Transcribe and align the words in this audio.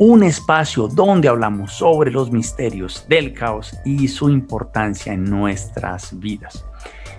un 0.00 0.22
espacio 0.22 0.88
donde 0.88 1.28
hablamos 1.28 1.74
sobre 1.74 2.10
los 2.10 2.32
misterios 2.32 3.04
del 3.06 3.34
caos 3.34 3.76
y 3.84 4.08
su 4.08 4.30
importancia 4.30 5.12
en 5.12 5.24
nuestras 5.24 6.18
vidas. 6.18 6.64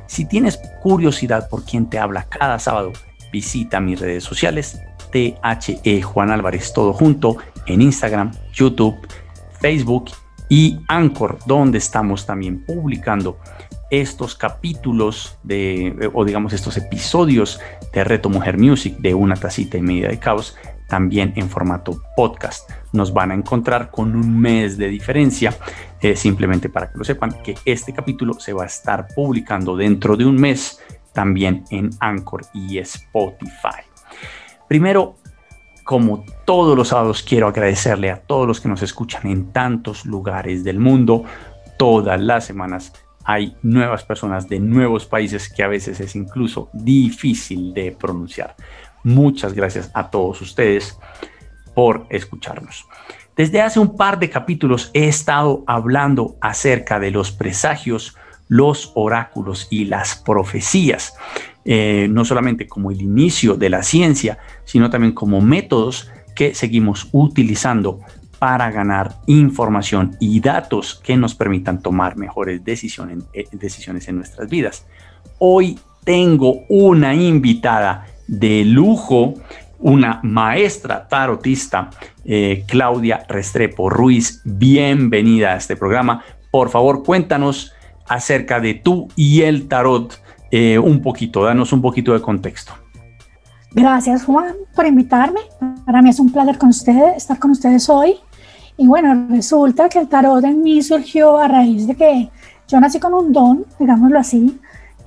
Si 0.07 0.25
tienes 0.25 0.59
curiosidad 0.81 1.47
por 1.47 1.63
quién 1.63 1.87
te 1.87 1.99
habla 1.99 2.23
cada 2.23 2.57
sábado, 2.57 2.91
visita 3.31 3.79
mis 3.79 3.99
redes 3.99 4.23
sociales, 4.23 4.81
THE 5.11 6.01
Juan 6.01 6.31
Álvarez, 6.31 6.73
todo 6.73 6.91
junto, 6.91 7.37
en 7.67 7.83
Instagram, 7.83 8.31
YouTube, 8.51 8.95
Facebook 9.59 10.09
y 10.49 10.79
Anchor, 10.87 11.37
donde 11.45 11.77
estamos 11.77 12.25
también 12.25 12.65
publicando 12.65 13.37
estos 13.91 14.33
capítulos 14.33 15.37
de, 15.43 16.09
o 16.13 16.25
digamos 16.25 16.53
estos 16.53 16.77
episodios 16.77 17.59
de 17.93 18.03
Reto 18.03 18.29
Mujer 18.29 18.57
Music 18.57 18.97
de 18.97 19.13
una 19.13 19.35
tacita 19.35 19.77
y 19.77 19.81
media 19.83 20.07
de 20.07 20.17
caos 20.17 20.55
también 20.91 21.31
en 21.37 21.49
formato 21.49 22.03
podcast. 22.17 22.69
Nos 22.91 23.13
van 23.13 23.31
a 23.31 23.33
encontrar 23.33 23.89
con 23.89 24.13
un 24.13 24.41
mes 24.41 24.77
de 24.77 24.89
diferencia, 24.89 25.57
eh, 26.01 26.17
simplemente 26.17 26.67
para 26.67 26.91
que 26.91 26.97
lo 26.97 27.05
sepan 27.05 27.41
que 27.41 27.55
este 27.63 27.93
capítulo 27.93 28.33
se 28.33 28.51
va 28.51 28.63
a 28.63 28.65
estar 28.65 29.07
publicando 29.15 29.77
dentro 29.77 30.17
de 30.17 30.25
un 30.25 30.35
mes 30.35 30.81
también 31.13 31.63
en 31.69 31.91
Anchor 32.01 32.41
y 32.53 32.77
Spotify. 32.79 33.85
Primero, 34.67 35.15
como 35.85 36.25
todos 36.43 36.75
los 36.75 36.89
sábados, 36.89 37.23
quiero 37.23 37.47
agradecerle 37.47 38.11
a 38.11 38.17
todos 38.17 38.45
los 38.45 38.59
que 38.59 38.67
nos 38.67 38.83
escuchan 38.83 39.27
en 39.27 39.53
tantos 39.53 40.05
lugares 40.05 40.65
del 40.65 40.77
mundo. 40.77 41.23
Todas 41.77 42.19
las 42.19 42.43
semanas 42.43 42.91
hay 43.23 43.55
nuevas 43.61 44.03
personas 44.03 44.49
de 44.49 44.59
nuevos 44.59 45.05
países 45.05 45.47
que 45.47 45.63
a 45.63 45.69
veces 45.69 46.01
es 46.01 46.17
incluso 46.17 46.69
difícil 46.73 47.73
de 47.73 47.93
pronunciar. 47.93 48.57
Muchas 49.03 49.53
gracias 49.53 49.91
a 49.93 50.09
todos 50.09 50.41
ustedes 50.41 50.97
por 51.73 52.05
escucharnos. 52.09 52.85
Desde 53.35 53.61
hace 53.61 53.79
un 53.79 53.95
par 53.95 54.19
de 54.19 54.29
capítulos 54.29 54.91
he 54.93 55.07
estado 55.07 55.63
hablando 55.65 56.35
acerca 56.41 56.99
de 56.99 57.11
los 57.11 57.31
presagios, 57.31 58.15
los 58.47 58.91
oráculos 58.95 59.67
y 59.71 59.85
las 59.85 60.15
profecías, 60.15 61.15
eh, 61.63 62.07
no 62.09 62.25
solamente 62.25 62.67
como 62.67 62.91
el 62.91 63.01
inicio 63.01 63.55
de 63.55 63.69
la 63.69 63.83
ciencia, 63.83 64.39
sino 64.65 64.89
también 64.89 65.13
como 65.13 65.41
métodos 65.41 66.11
que 66.35 66.53
seguimos 66.53 67.07
utilizando 67.11 68.01
para 68.39 68.71
ganar 68.71 69.17
información 69.27 70.17
y 70.19 70.39
datos 70.39 70.99
que 71.03 71.15
nos 71.15 71.35
permitan 71.35 71.81
tomar 71.81 72.17
mejores 72.17 72.61
eh, 72.65 73.47
decisiones 73.51 74.07
en 74.07 74.15
nuestras 74.15 74.49
vidas. 74.49 74.85
Hoy 75.37 75.79
tengo 76.03 76.63
una 76.67 77.13
invitada 77.13 78.07
de 78.31 78.63
lujo, 78.63 79.33
una 79.79 80.21
maestra 80.23 81.05
tarotista, 81.07 81.89
eh, 82.23 82.63
Claudia 82.65 83.25
Restrepo 83.27 83.89
Ruiz. 83.89 84.41
Bienvenida 84.45 85.53
a 85.53 85.57
este 85.57 85.75
programa. 85.75 86.23
Por 86.49 86.69
favor, 86.69 87.03
cuéntanos 87.03 87.73
acerca 88.07 88.61
de 88.61 88.75
tú 88.75 89.09
y 89.17 89.41
el 89.41 89.67
tarot 89.67 90.17
eh, 90.49 90.79
un 90.79 91.01
poquito, 91.01 91.43
danos 91.43 91.73
un 91.73 91.81
poquito 91.81 92.13
de 92.13 92.21
contexto. 92.21 92.71
Gracias 93.73 94.23
Juan 94.23 94.55
por 94.75 94.85
invitarme. 94.85 95.41
Para 95.85 96.01
mí 96.01 96.09
es 96.09 96.19
un 96.19 96.31
placer 96.31 96.57
con 96.57 96.69
ustedes, 96.69 97.17
estar 97.17 97.37
con 97.37 97.51
ustedes 97.51 97.89
hoy. 97.89 98.15
Y 98.77 98.87
bueno, 98.87 99.27
resulta 99.29 99.89
que 99.89 99.99
el 99.99 100.07
tarot 100.07 100.43
en 100.45 100.63
mí 100.63 100.81
surgió 100.81 101.37
a 101.37 101.49
raíz 101.49 101.85
de 101.85 101.95
que 101.95 102.29
yo 102.67 102.79
nací 102.79 102.97
con 102.97 103.13
un 103.13 103.33
don, 103.33 103.65
digámoslo 103.77 104.19
así, 104.19 104.57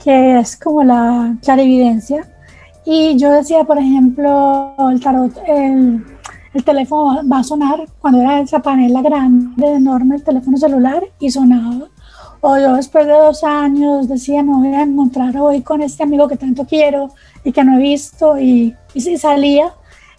que 0.03 0.41
es 0.41 0.59
como 0.59 0.85
la 0.85 1.37
clarividencia. 1.43 2.27
Y 2.87 3.17
yo 3.17 3.31
decía, 3.33 3.65
por 3.65 3.79
ejemplo, 3.79 4.75
el 4.91 5.01
tarot, 5.01 5.33
el, 5.47 6.05
el 6.53 6.65
teléfono 6.65 7.27
va 7.27 7.39
a 7.39 7.45
sonar 7.45 7.87
cuando 7.99 8.21
era 8.21 8.41
esa 8.41 8.61
panela 8.61 9.01
grande, 9.01 9.75
enorme, 9.75 10.17
el 10.17 10.23
teléfono 10.23 10.57
celular, 10.57 11.03
y 11.19 11.31
sonaba. 11.31 11.89
O 12.43 12.59
yo 12.59 12.75
después 12.75 13.07
de 13.07 13.13
dos 13.13 13.43
años 13.43 14.07
decía, 14.07 14.43
no 14.43 14.59
voy 14.59 14.69
a 14.69 14.83
encontrar 14.83 15.35
hoy 15.39 15.63
con 15.63 15.81
este 15.81 16.03
amigo 16.03 16.29
que 16.29 16.37
tanto 16.37 16.67
quiero 16.67 17.09
y 17.43 17.53
que 17.53 17.65
no 17.65 17.79
he 17.79 17.81
visto, 17.81 18.39
y, 18.39 18.77
y 18.93 19.17
salía. 19.17 19.73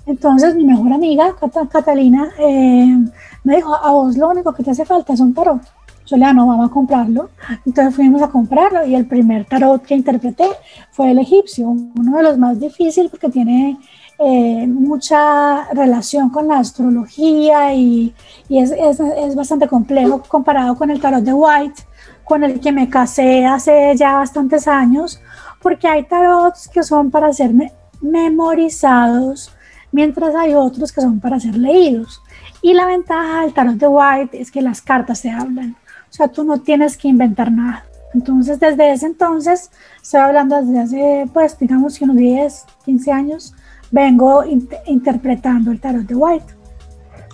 Entonces 0.08 0.56
mi 0.56 0.64
mejor 0.66 0.92
amiga, 0.92 1.36
Catalina, 1.70 2.30
eh, 2.40 2.98
me 3.44 3.56
dijo, 3.58 3.76
a 3.76 3.92
vos 3.92 4.18
lo 4.18 4.30
único 4.30 4.54
que 4.54 4.64
te 4.64 4.72
hace 4.72 4.86
falta 4.86 5.14
es 5.14 5.20
un 5.20 5.36
tarot. 5.36 5.62
Yo 6.06 6.18
le 6.18 6.26
dije, 6.26 6.36
no, 6.36 6.48
vamos 6.48 6.70
a 6.70 6.74
comprarlo. 6.74 7.30
Entonces 7.66 7.96
fuimos 7.96 8.22
a 8.22 8.28
comprarlo 8.28 8.86
y 8.86 8.96
el 8.96 9.06
primer 9.06 9.46
tarot 9.46 9.82
que 9.84 9.96
interpreté 9.96 10.48
fue 10.92 11.12
el 11.12 11.20
egipcio, 11.20 11.68
uno 11.68 12.18
de 12.18 12.24
los 12.24 12.38
más 12.38 12.60
difíciles 12.60 13.10
porque 13.10 13.30
tiene 13.30 13.78
eh, 14.18 14.66
mucha 14.68 15.66
relación 15.74 16.30
con 16.30 16.48
la 16.48 16.60
astrología 16.60 17.74
y, 17.74 18.14
es, 18.50 19.36
bastante 19.36 19.68
complejo 19.68 20.24
comparado 20.28 20.76
con 20.78 20.90
el 20.90 21.02
tarot 21.02 21.22
de 21.22 21.34
White, 21.34 21.84
con 22.24 22.44
el 22.44 22.60
que 22.62 22.72
me 22.72 22.90
casé 22.90 23.46
hace 23.46 23.94
ya 23.98 24.16
bastantes 24.16 24.68
años, 24.70 25.20
porque 25.62 25.88
hay 25.88 26.04
tarots 26.04 26.70
que 26.70 26.84
son 26.84 27.12
para 27.12 27.34
ser 27.34 27.52
memorizados, 28.00 29.52
mientras 29.92 30.34
hay 30.34 30.54
otros 30.54 30.94
que 30.94 31.02
son 31.02 31.20
para 31.20 31.40
ser 31.40 31.58
leídos. 31.58 32.22
Y 32.62 32.74
la 32.74 32.86
ventaja 32.86 33.42
del 33.42 33.54
tarot 33.54 33.76
de 33.76 33.88
White 33.88 34.42
es 34.42 34.50
que 34.50 34.62
las 34.62 34.82
cartas 34.82 35.20
se 35.20 35.30
hablan. 35.30 35.76
O 36.16 36.18
sea, 36.18 36.30
tú 36.30 36.46
no 36.46 36.62
tienes 36.62 36.96
que 36.96 37.10
inventar 37.10 37.52
nada. 37.52 37.86
Entonces, 38.14 38.58
desde 38.58 38.94
ese 38.94 39.06
entonces, 39.06 39.70
estoy 40.02 40.22
hablando 40.22 40.56
desde 40.56 40.80
hace, 40.80 41.30
pues, 41.34 41.60
digamos 41.60 42.00
unos 42.00 42.16
10, 42.16 42.66
15 42.86 43.12
años, 43.12 43.54
vengo 43.92 44.46
interpretando 44.88 45.72
el 45.72 45.82
tarot 45.82 46.04
de 46.04 46.16
White. 46.16 46.46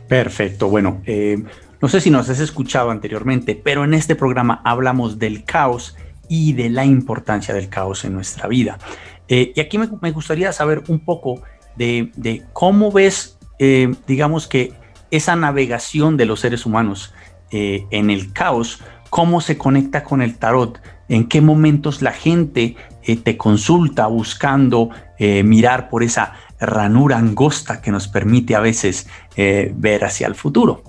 Perfecto. 0.07 0.67
Bueno, 0.67 0.99
eh, 1.05 1.43
no 1.79 1.87
sé 1.89 2.01
si 2.01 2.09
nos 2.09 2.27
has 2.29 2.39
escuchado 2.39 2.89
anteriormente, 2.89 3.53
pero 3.53 3.83
en 3.83 3.93
este 3.93 4.15
programa 4.15 4.63
hablamos 4.65 5.19
del 5.19 5.43
caos 5.43 5.95
y 6.27 6.53
de 6.53 6.71
la 6.71 6.83
importancia 6.83 7.53
del 7.53 7.69
caos 7.69 8.03
en 8.03 8.15
nuestra 8.15 8.47
vida. 8.47 8.79
Eh, 9.27 9.53
y 9.55 9.59
aquí 9.61 9.77
me, 9.77 10.11
gustaría 10.11 10.51
saber 10.53 10.81
un 10.87 11.01
poco 11.01 11.43
de, 11.75 12.11
de 12.15 12.41
cómo 12.51 12.91
ves, 12.91 13.37
eh, 13.59 13.93
digamos 14.07 14.47
que 14.47 14.73
esa 15.11 15.35
navegación 15.35 16.17
de 16.17 16.25
los 16.25 16.39
seres 16.39 16.65
humanos 16.65 17.13
eh, 17.51 17.85
en 17.91 18.09
el 18.09 18.31
caos, 18.33 18.81
cómo 19.09 19.41
se 19.41 19.57
conecta 19.57 20.03
con 20.03 20.21
el 20.21 20.37
tarot, 20.37 20.81
en 21.09 21.27
qué 21.27 21.41
momentos 21.41 22.01
la 22.01 22.11
gente 22.11 22.75
eh, 23.03 23.17
te 23.17 23.35
consulta 23.37 24.07
buscando 24.07 24.89
eh, 25.19 25.43
mirar 25.43 25.89
por 25.89 26.03
esa 26.03 26.33
ranura 26.59 27.17
angosta 27.17 27.81
que 27.81 27.91
nos 27.91 28.07
permite 28.07 28.55
a 28.55 28.59
veces 28.59 29.07
ver 29.35 30.05
hacia 30.05 30.27
el 30.27 30.35
futuro. 30.35 30.83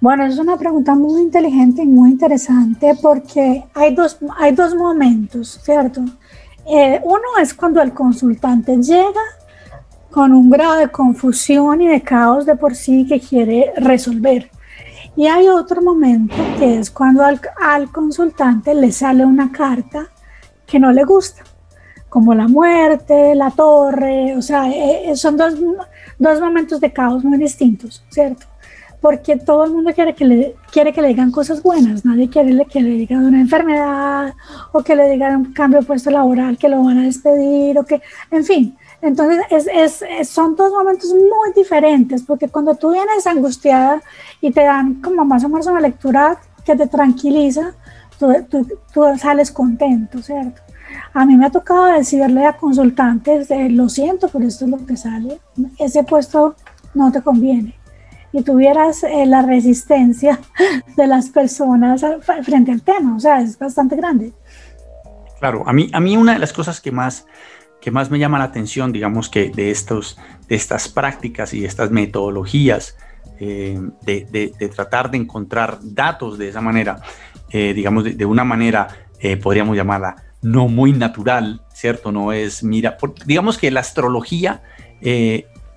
Bueno, 0.00 0.24
es 0.24 0.38
una 0.38 0.56
pregunta 0.56 0.94
muy 0.94 1.22
inteligente 1.22 1.82
y 1.82 1.86
muy 1.86 2.10
interesante 2.10 2.94
porque 3.02 3.64
hay 3.74 3.94
dos, 3.94 4.18
hay 4.36 4.52
dos 4.52 4.74
momentos, 4.74 5.60
¿cierto? 5.62 6.00
uno 6.00 7.24
es 7.42 7.52
cuando 7.52 7.82
el 7.82 7.92
consultante 7.92 8.76
llega 8.76 9.20
con 10.14 10.32
un 10.32 10.48
grado 10.48 10.76
de 10.76 10.88
confusión 10.88 11.82
y 11.82 11.88
de 11.88 12.00
caos 12.00 12.46
de 12.46 12.54
por 12.54 12.76
sí 12.76 13.04
que 13.04 13.18
quiere 13.18 13.72
resolver. 13.76 14.48
Y 15.16 15.26
hay 15.26 15.48
otro 15.48 15.80
momento 15.80 16.34
que 16.58 16.78
es 16.78 16.90
cuando 16.90 17.22
al, 17.24 17.92
consultante 17.92 18.74
le 18.74 18.90
sale 18.90 19.24
una 19.24 19.52
carta 19.52 20.08
que 20.66 20.80
no 20.80 20.90
le 20.92 21.04
gusta, 21.04 21.42
como 22.08 22.34
la 22.34 22.48
muerte, 22.48 23.34
la 23.34 23.50
torre, 23.50 24.36
o 24.36 24.42
sea, 24.42 24.68
eh, 24.68 25.10
eh, 25.10 25.16
son 25.16 25.36
dos, 25.36 25.54
dos, 26.18 26.40
momentos 26.40 26.80
de 26.80 26.92
caos 26.92 27.22
muy 27.22 27.38
distintos, 27.38 28.04
¿cierto? 28.08 28.46
Porque 29.00 29.36
todo 29.36 29.64
el 29.64 29.70
mundo 29.70 29.92
quiere 29.94 30.14
que 30.14 30.24
le, 30.24 30.56
quiere 30.72 30.92
que 30.92 31.02
le 31.02 31.08
digan 31.08 31.30
cosas 31.30 31.62
buenas, 31.62 32.04
nadie 32.04 32.28
quiere 32.28 32.64
que 32.64 32.80
le 32.80 32.90
digan 32.90 33.24
una 33.24 33.40
enfermedad 33.40 34.32
o 34.72 34.82
que 34.82 34.96
le 34.96 35.10
digan 35.10 35.36
un 35.36 35.52
cambio 35.52 35.80
de 35.80 35.86
puesto 35.86 36.10
laboral, 36.10 36.58
que 36.58 36.68
lo 36.68 36.82
van 36.82 36.98
a 36.98 37.02
despedir 37.04 37.78
o 37.78 37.84
que, 37.84 38.00
en 38.32 38.44
fin, 38.44 38.76
entonces, 39.04 39.44
es, 39.50 40.02
es, 40.02 40.28
son 40.28 40.56
dos 40.56 40.72
momentos 40.72 41.10
muy 41.10 41.52
diferentes, 41.54 42.22
porque 42.22 42.48
cuando 42.48 42.74
tú 42.74 42.92
vienes 42.92 43.26
angustiada 43.26 44.02
y 44.40 44.50
te 44.50 44.62
dan 44.62 45.02
como 45.02 45.24
más 45.24 45.44
o 45.44 45.48
menos 45.48 45.66
una 45.66 45.80
lectura 45.80 46.38
que 46.64 46.74
te 46.74 46.86
tranquiliza, 46.86 47.74
tú, 48.18 48.32
tú, 48.48 48.66
tú 48.92 49.02
sales 49.18 49.50
contento, 49.50 50.22
¿cierto? 50.22 50.62
A 51.12 51.26
mí 51.26 51.36
me 51.36 51.46
ha 51.46 51.50
tocado 51.50 51.84
decirle 51.84 52.46
a 52.46 52.56
consultantes, 52.56 53.48
lo 53.70 53.88
siento, 53.88 54.28
pero 54.28 54.46
esto 54.46 54.64
es 54.64 54.70
lo 54.70 54.86
que 54.86 54.96
sale. 54.96 55.38
Ese 55.78 56.04
puesto 56.04 56.54
no 56.94 57.12
te 57.12 57.20
conviene 57.20 57.74
y 58.32 58.42
tuvieras 58.42 59.04
eh, 59.04 59.26
la 59.26 59.42
resistencia 59.42 60.40
de 60.96 61.06
las 61.06 61.28
personas 61.28 62.04
frente 62.42 62.72
al 62.72 62.82
tema. 62.82 63.16
O 63.16 63.20
sea, 63.20 63.40
es 63.40 63.58
bastante 63.58 63.96
grande. 63.96 64.32
Claro, 65.38 65.62
a 65.66 65.72
mí, 65.72 65.90
a 65.92 66.00
mí 66.00 66.16
una 66.16 66.32
de 66.32 66.38
las 66.38 66.52
cosas 66.52 66.80
que 66.80 66.90
más, 66.90 67.26
que 67.84 67.90
más 67.90 68.10
me 68.10 68.18
llama 68.18 68.38
la 68.38 68.44
atención, 68.46 68.92
digamos 68.92 69.28
que 69.28 69.50
de, 69.50 69.70
estos, 69.70 70.18
de 70.48 70.56
estas 70.56 70.88
prácticas 70.88 71.52
y 71.52 71.66
estas 71.66 71.90
metodologías 71.90 72.96
eh, 73.38 73.78
de, 74.02 74.70
tratar 74.74 75.10
de 75.10 75.18
encontrar 75.18 75.78
datos 75.82 76.38
de 76.38 76.48
esa 76.48 76.62
manera, 76.62 77.02
eh, 77.50 77.74
digamos, 77.74 78.04
de, 78.04 78.24
una 78.24 78.44
manera, 78.44 78.88
podríamos 79.42 79.76
llamarla, 79.76 80.16
no 80.42 80.68
muy 80.68 80.92
natural, 80.92 81.62
¿cierto? 81.72 82.10
No 82.10 82.32
es, 82.32 82.64
mira, 82.64 82.96
digamos 83.26 83.58
que 83.58 83.70
la 83.70 83.80
astrología 83.80 84.62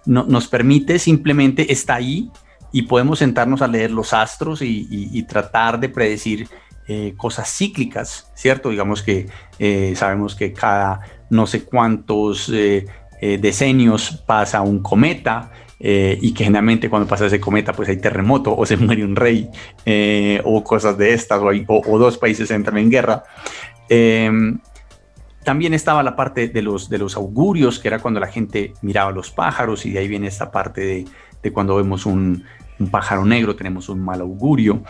no, 0.05 0.25
nos 0.25 0.47
permite 0.47 0.99
simplemente, 0.99 1.71
está 1.71 1.95
ahí, 1.95 2.31
y 2.71 2.83
podemos 2.83 3.19
sentarnos 3.19 3.61
a 3.61 3.67
leer 3.67 3.91
los 3.91 4.13
astros 4.13 4.61
y, 4.61 5.23
tratar 5.23 5.79
de 5.79 5.89
predecir 5.89 6.47
eh, 6.87 7.13
cosas 7.17 7.49
cíclicas, 7.49 8.31
¿cierto? 8.35 8.69
Digamos 8.69 9.03
que 9.03 9.27
eh, 9.59 9.93
sabemos 9.95 10.35
que 10.35 10.53
cada 10.53 11.01
no 11.29 11.47
sé 11.47 11.63
cuántos 11.63 12.49
eh, 12.53 12.85
decenios 13.19 14.23
pasa 14.25 14.61
un 14.61 14.79
cometa 14.79 15.51
y 15.79 16.33
que 16.33 16.43
generalmente 16.43 16.89
cuando 16.89 17.07
pasa 17.07 17.27
ese 17.27 17.39
cometa 17.39 17.71
pues 17.71 17.89
hay 17.89 17.97
terremoto 17.97 18.55
o 18.55 18.65
se 18.65 18.77
muere 18.77 19.03
un 19.03 19.15
rey 19.15 19.47
o 20.43 20.63
cosas 20.63 20.97
de 20.97 21.13
estas 21.13 21.39
o, 21.39 21.51
o, 21.67 21.99
dos 21.99 22.17
países 22.17 22.49
entran 22.51 22.77
en 22.77 22.89
guerra. 22.89 23.23
Em, 23.89 24.59
también 25.43 25.73
estaba 25.73 26.03
la 26.03 26.15
parte 26.15 26.47
de 26.47 26.61
los, 26.61 26.89
de 26.89 26.97
los 26.97 27.15
augurios, 27.15 27.79
que 27.79 27.87
era 27.87 27.99
cuando 27.99 28.19
la 28.19 28.27
gente 28.27 28.73
miraba 28.81 29.11
los 29.11 29.31
pájaros 29.31 29.85
y 29.85 29.91
de 29.91 29.99
ahí 29.99 30.07
viene 30.07 30.27
esta 30.27 30.51
parte 30.51 30.81
de, 30.81 31.05
de 31.41 31.53
cuando 31.53 31.75
vemos 31.75 32.05
un, 32.05 32.43
un 32.79 32.89
pájaro 32.89 33.25
negro, 33.25 33.55
tenemos 33.55 33.89
un 33.89 34.03
mal 34.03 34.21
augurio. 34.21 34.83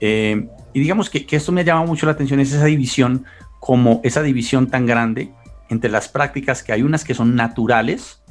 Eh, 0.00 0.48
y 0.72 0.80
digamos 0.80 1.08
que, 1.08 1.24
esto 1.30 1.52
me 1.52 1.64
llama 1.64 1.84
mucho 1.86 2.06
la 2.06 2.12
atención, 2.12 2.40
es 2.40 2.52
esa 2.52 2.64
división, 2.64 3.24
como 3.60 4.00
esa 4.02 4.22
división 4.22 4.66
tan 4.68 4.86
grande 4.86 5.30
entre 5.72 5.90
las 5.90 6.08
prácticas 6.08 6.62
que 6.62 6.72
hay 6.72 6.82
unas 6.82 7.04
que 7.04 7.14
son 7.14 7.34
naturales, 7.34 8.22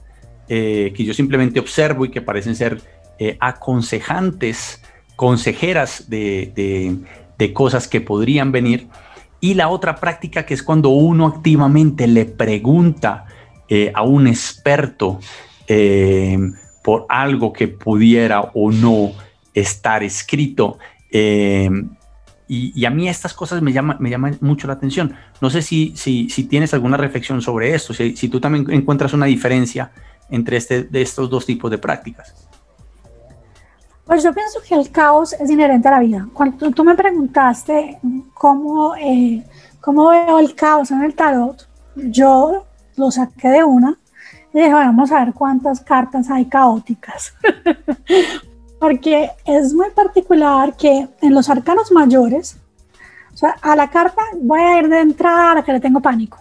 eh, 0.48 0.94
que 0.96 1.04
yo 1.04 1.14
simplemente 1.14 1.60
observo 1.60 2.06
y 2.06 2.10
que 2.10 2.22
parecen 2.22 2.56
ser 2.56 2.82
eh, 3.20 3.38
aconsejantes, 3.40 4.82
consejeras 5.16 6.10
de, 6.10 6.52
de, 7.38 7.54
cosas 7.54 7.88
que 7.88 8.02
podrían 8.02 8.52
venir, 8.52 8.88
y 9.40 9.56
la 9.56 9.70
otra 9.70 9.96
práctica 9.96 10.46
que 10.46 10.54
es 10.54 10.62
cuando 10.62 10.90
uno 10.90 11.26
activamente 11.26 12.08
le 12.08 12.26
pregunta 12.26 13.26
a 13.94 14.04
un 14.04 14.28
experto 14.28 15.20
por 16.84 17.06
algo 17.10 17.54
que 17.54 17.68
pudiera 17.68 18.42
o 18.54 18.72
no 18.72 19.12
estar 19.54 20.04
escrito. 20.04 20.78
Eh, 21.12 21.70
y, 22.54 22.86
a 22.86 22.90
mí 22.90 23.08
estas 23.08 23.34
cosas 23.34 23.62
me 23.62 23.72
llaman, 23.72 23.96
me 24.02 24.10
llaman 24.10 24.38
mucho 24.42 24.68
la 24.68 24.74
atención. 24.74 25.16
No 25.40 25.50
sé 25.50 25.62
si, 25.62 25.94
si, 25.96 26.30
si 26.30 26.44
tienes 26.44 26.74
alguna 26.74 26.98
reflexión 26.98 27.42
sobre 27.42 27.74
esto, 27.74 27.94
si, 27.94 28.18
si, 28.18 28.28
tú 28.28 28.42
también 28.42 28.70
encuentras 28.70 29.14
una 29.14 29.26
diferencia 29.26 29.92
entre 30.30 30.58
este, 30.58 30.84
de 30.84 31.02
estos 31.02 31.30
dos 31.30 31.46
tipos 31.46 31.72
de 31.72 31.78
prácticas. 31.78 32.50
Pues 34.04 34.22
yo 34.22 34.34
pienso 34.34 34.60
que 34.68 34.76
el 34.76 34.92
caos 34.92 35.32
es 35.32 35.50
inherente 35.50 35.88
a 35.88 35.92
la 35.92 36.00
vida. 36.02 36.28
Cuando 36.34 36.72
tú 36.72 36.84
me 36.84 36.94
preguntaste 36.94 38.00
cómo, 38.34 38.98
eh, 38.98 39.46
cómo 39.80 40.10
veo 40.10 40.38
el 40.38 40.54
caos 40.54 40.92
en 40.92 41.04
el 41.04 41.16
tarot, 41.16 41.70
yo 41.96 42.66
lo 42.98 43.12
saqué 43.12 43.48
de 43.48 43.64
una 43.64 43.98
y 44.54 44.58
dije, 44.58 44.74
vamos 44.74 45.10
a 45.14 45.24
ver 45.24 45.34
cuántas 45.34 45.80
cartas 45.80 46.30
hay 46.30 46.44
caóticas. 46.48 47.34
Porque 48.82 49.30
es 49.46 49.76
muy 49.76 49.92
particular 49.92 50.76
que 50.76 51.08
en 51.22 51.34
los 51.36 51.50
arcanos 51.52 51.92
mayores, 51.92 52.58
o 53.32 53.38
sea, 53.38 53.56
a 53.62 53.76
la 53.76 53.92
carta 53.92 54.24
voy 54.42 54.60
a 54.60 54.80
ir 54.80 54.90
de 54.90 55.00
entrada 55.00 55.52
a 55.52 55.56
la 55.56 55.64
que 55.64 55.72
le 55.72 55.80
tengo 55.80 56.00
pánico. 56.00 56.40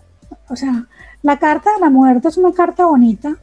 O 0.48 0.56
sea, 0.56 0.86
la 1.20 1.38
carta 1.38 1.74
de 1.74 1.80
la 1.80 1.90
muerte 1.90 2.28
es 2.28 2.38
una 2.38 2.52
carta 2.52 2.86
bonita, 2.86 3.36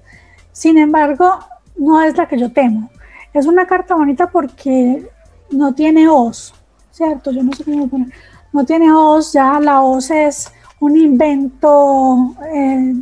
sin 0.52 0.80
embargo, 0.80 1.38
no 1.78 2.02
es 2.02 2.18
la 2.18 2.28
que 2.28 2.40
yo 2.40 2.52
temo. 2.52 2.90
Es 3.34 3.46
una 3.46 3.68
carta 3.68 3.94
bonita 3.94 4.32
porque 4.32 5.08
no 5.52 5.76
tiene 5.76 6.10
os, 6.10 6.56
¿cierto? 6.90 7.30
Yo 7.30 7.44
no 7.44 7.54
sé 7.54 7.66
cómo 7.66 7.88
poner. 7.88 8.12
No 8.52 8.66
tiene 8.66 8.92
os, 8.92 9.32
ya 9.32 9.60
la 9.60 9.82
os 9.82 10.10
es 10.10 10.52
un 10.80 10.98
invento 10.98 12.36
eh, 12.52 12.96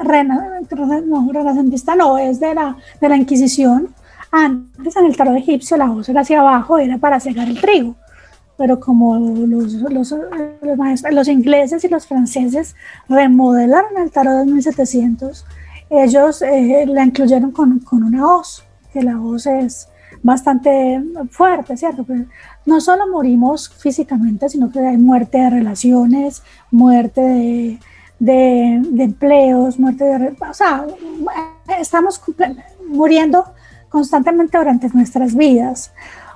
renacentista 0.00 1.94
no, 1.94 2.18
es 2.18 2.40
de 2.40 2.54
la, 2.56 2.76
de 3.00 3.08
la 3.08 3.16
Inquisición. 3.16 3.94
Antes 4.30 4.96
en 4.96 5.06
el 5.06 5.16
tarot 5.16 5.36
egipcio 5.36 5.76
la 5.76 5.86
voz 5.86 6.08
era 6.08 6.20
hacia 6.20 6.40
abajo, 6.40 6.78
era 6.78 6.98
para 6.98 7.20
cegar 7.20 7.48
el 7.48 7.60
trigo. 7.60 7.96
Pero 8.56 8.80
como 8.80 9.16
los, 9.46 9.72
los, 9.74 10.14
los, 11.10 11.28
ingleses 11.28 11.84
y 11.84 11.88
los 11.88 12.06
franceses 12.06 12.74
remodelaron 13.08 13.96
el 13.98 14.10
tarot 14.10 14.38
de 14.38 14.52
1700, 14.52 15.46
ellos 15.90 16.42
eh, 16.42 16.84
la 16.86 17.04
incluyeron 17.04 17.52
con, 17.52 17.80
una 17.90 18.26
hoz, 18.26 18.64
que 18.92 19.02
la 19.02 19.20
hoz 19.20 19.46
es 19.46 19.88
bastante 20.22 21.00
fuerte, 21.30 21.76
¿cierto? 21.76 22.04
no 22.66 22.80
solo 22.80 23.06
morimos 23.08 23.68
físicamente, 23.68 24.48
sino 24.48 24.70
que 24.70 24.80
hay 24.80 24.98
muerte 24.98 25.38
de 25.38 25.50
relaciones, 25.50 26.42
muerte 26.70 27.20
de, 27.20 27.78
de, 28.18 29.04
empleos, 29.04 29.78
muerte 29.78 30.04
de... 30.04 30.36
O 30.50 30.54
sea, 30.54 30.84
estamos 31.78 32.20
muriendo 32.88 33.44
constantemente 33.88 34.58
durante 34.58 34.88
nuestras 34.88 35.34
vidas. 35.34 35.92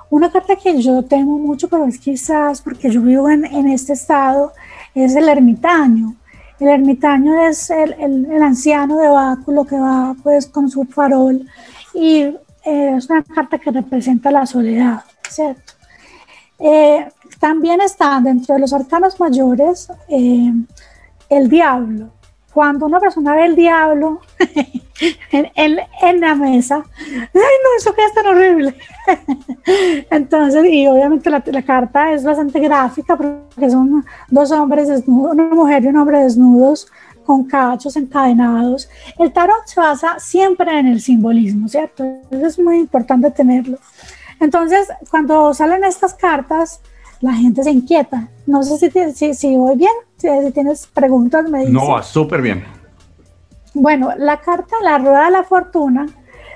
Una 0.09 0.31
carta 0.31 0.55
que 0.55 0.81
yo 0.81 1.03
temo 1.03 1.39
mucho, 1.39 1.67
pero 1.67 1.85
es 1.85 1.97
quizás 1.97 2.61
porque 2.61 2.89
yo 2.89 3.01
vivo 3.01 3.29
en, 3.29 3.45
este 3.67 3.93
estado, 3.93 4.53
es 4.93 5.15
el 5.15 5.27
ermitaño. 5.27 6.15
El 6.59 6.67
ermitaño 6.67 7.47
es 7.47 7.69
el, 7.69 7.93
el, 7.93 8.43
anciano 8.43 8.97
de 8.97 9.07
báculo 9.07 9.65
que 9.65 9.77
va 9.77 10.15
pues 10.21 10.45
con 10.45 10.69
su 10.69 10.85
farol 10.85 11.47
y 11.93 12.21
eh, 12.65 12.95
es 12.97 13.09
una 13.09 13.23
carta 13.23 13.57
que 13.57 13.71
representa 13.71 14.31
la 14.31 14.45
soledad, 14.45 15.03
¿cierto? 15.27 15.73
Eh, 16.59 17.05
también 17.39 17.81
está 17.81 18.21
dentro 18.21 18.55
de 18.55 18.61
los 18.61 18.71
arcanos 18.71 19.19
mayores 19.19 19.89
eh, 20.07 20.53
el 21.27 21.49
diablo. 21.49 22.09
Cuando 22.53 22.85
una 22.85 22.99
persona 22.99 23.33
ve 23.35 23.45
el 23.45 23.55
diablo 23.55 24.21
en, 25.31 26.19
la 26.21 26.35
mesa, 26.35 26.83
ay 26.99 27.31
no, 27.33 27.77
eso 27.77 27.93
que 27.95 28.05
es 28.05 28.13
tan 28.13 28.27
horrible. 28.27 28.75
Entonces, 30.11 30.65
y 30.65 30.87
obviamente 30.87 31.29
la, 31.29 31.41
carta 31.63 32.13
es 32.13 32.23
bastante 32.23 32.59
gráfica 32.59 33.17
porque 33.17 33.69
son 33.69 34.05
dos 34.29 34.51
hombres 34.51 34.87
desnudos, 34.87 35.33
una 35.33 35.45
mujer 35.45 35.83
y 35.83 35.87
un 35.87 35.97
hombre 35.97 36.19
desnudos 36.19 36.87
con 37.25 37.45
cachos 37.45 37.95
encadenados. 37.95 38.89
El 39.17 39.33
tarot 39.33 39.65
se 39.65 39.79
basa 39.79 40.19
siempre 40.19 40.77
en 40.77 40.87
el 40.87 41.01
simbolismo, 41.01 41.67
¿cierto? 41.67 42.03
Eso 42.29 42.45
es 42.45 42.59
muy 42.59 42.77
importante 42.79 43.31
tenerlo. 43.31 43.77
Entonces, 44.39 44.87
cuando 45.09 45.53
salen 45.53 45.83
estas 45.83 46.13
cartas, 46.13 46.81
la 47.23 47.33
gente 47.33 47.63
se 47.63 47.71
inquieta. 47.71 48.27
No 48.45 48.61
sé 48.63 48.77
si, 48.77 49.13
si, 49.13 49.33
si 49.33 49.55
voy 49.55 49.77
bien, 49.77 49.93
si, 50.17 50.27
tienes 50.51 50.87
preguntas, 50.87 51.49
me 51.49 51.59
dices. 51.59 51.73
No, 51.73 52.03
súper 52.03 52.41
bien. 52.41 52.65
Bueno, 53.73 54.11
la 54.17 54.41
carta, 54.41 54.75
la 54.83 54.97
rueda 54.97 55.25
de 55.25 55.31
la 55.31 55.43
fortuna, 55.43 56.05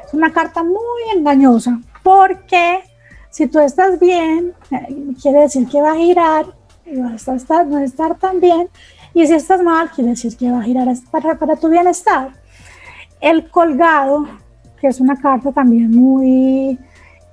es 0.05 0.13
una 0.13 0.31
carta 0.33 0.63
muy 0.63 1.01
engañosa, 1.15 1.79
porque 2.03 2.81
si 3.29 3.47
tú 3.47 3.59
estás 3.59 3.97
bien, 3.97 4.53
eh, 4.71 5.13
quiere 5.21 5.39
decir 5.39 5.67
que 5.69 5.81
va 5.81 5.93
a 5.93 5.95
girar 5.95 6.45
y 6.85 6.99
vas 6.99 7.27
a 7.29 7.35
estar, 7.35 7.65
no 7.65 7.79
estar 7.79 8.15
tan 8.15 8.41
bien, 8.41 8.67
y 9.13 9.25
si 9.25 9.33
estás 9.33 9.63
mal, 9.63 9.89
quiere 9.91 10.11
decir 10.11 10.35
que 10.35 10.51
va 10.51 10.59
a 10.59 10.63
girar 10.63 10.89
para, 11.09 11.39
para 11.39 11.55
tu 11.55 11.69
bienestar. 11.69 12.31
El 13.21 13.49
colgado, 13.49 14.27
que 14.81 14.87
es 14.87 14.99
una 14.99 15.15
carta 15.15 15.53
también 15.53 15.91
muy 15.91 16.77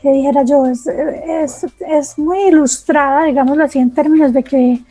que 0.05 0.13
dijera 0.13 0.43
yo, 0.43 0.67
es, 0.67 0.87
es, 0.87 1.67
es, 1.81 2.19
muy 2.19 2.49
ilustrada, 2.49 3.25
digámoslo 3.25 3.65
así, 3.65 3.79
en 3.79 3.91
términos 3.91 4.35
de 4.35 4.43
que 4.45 4.85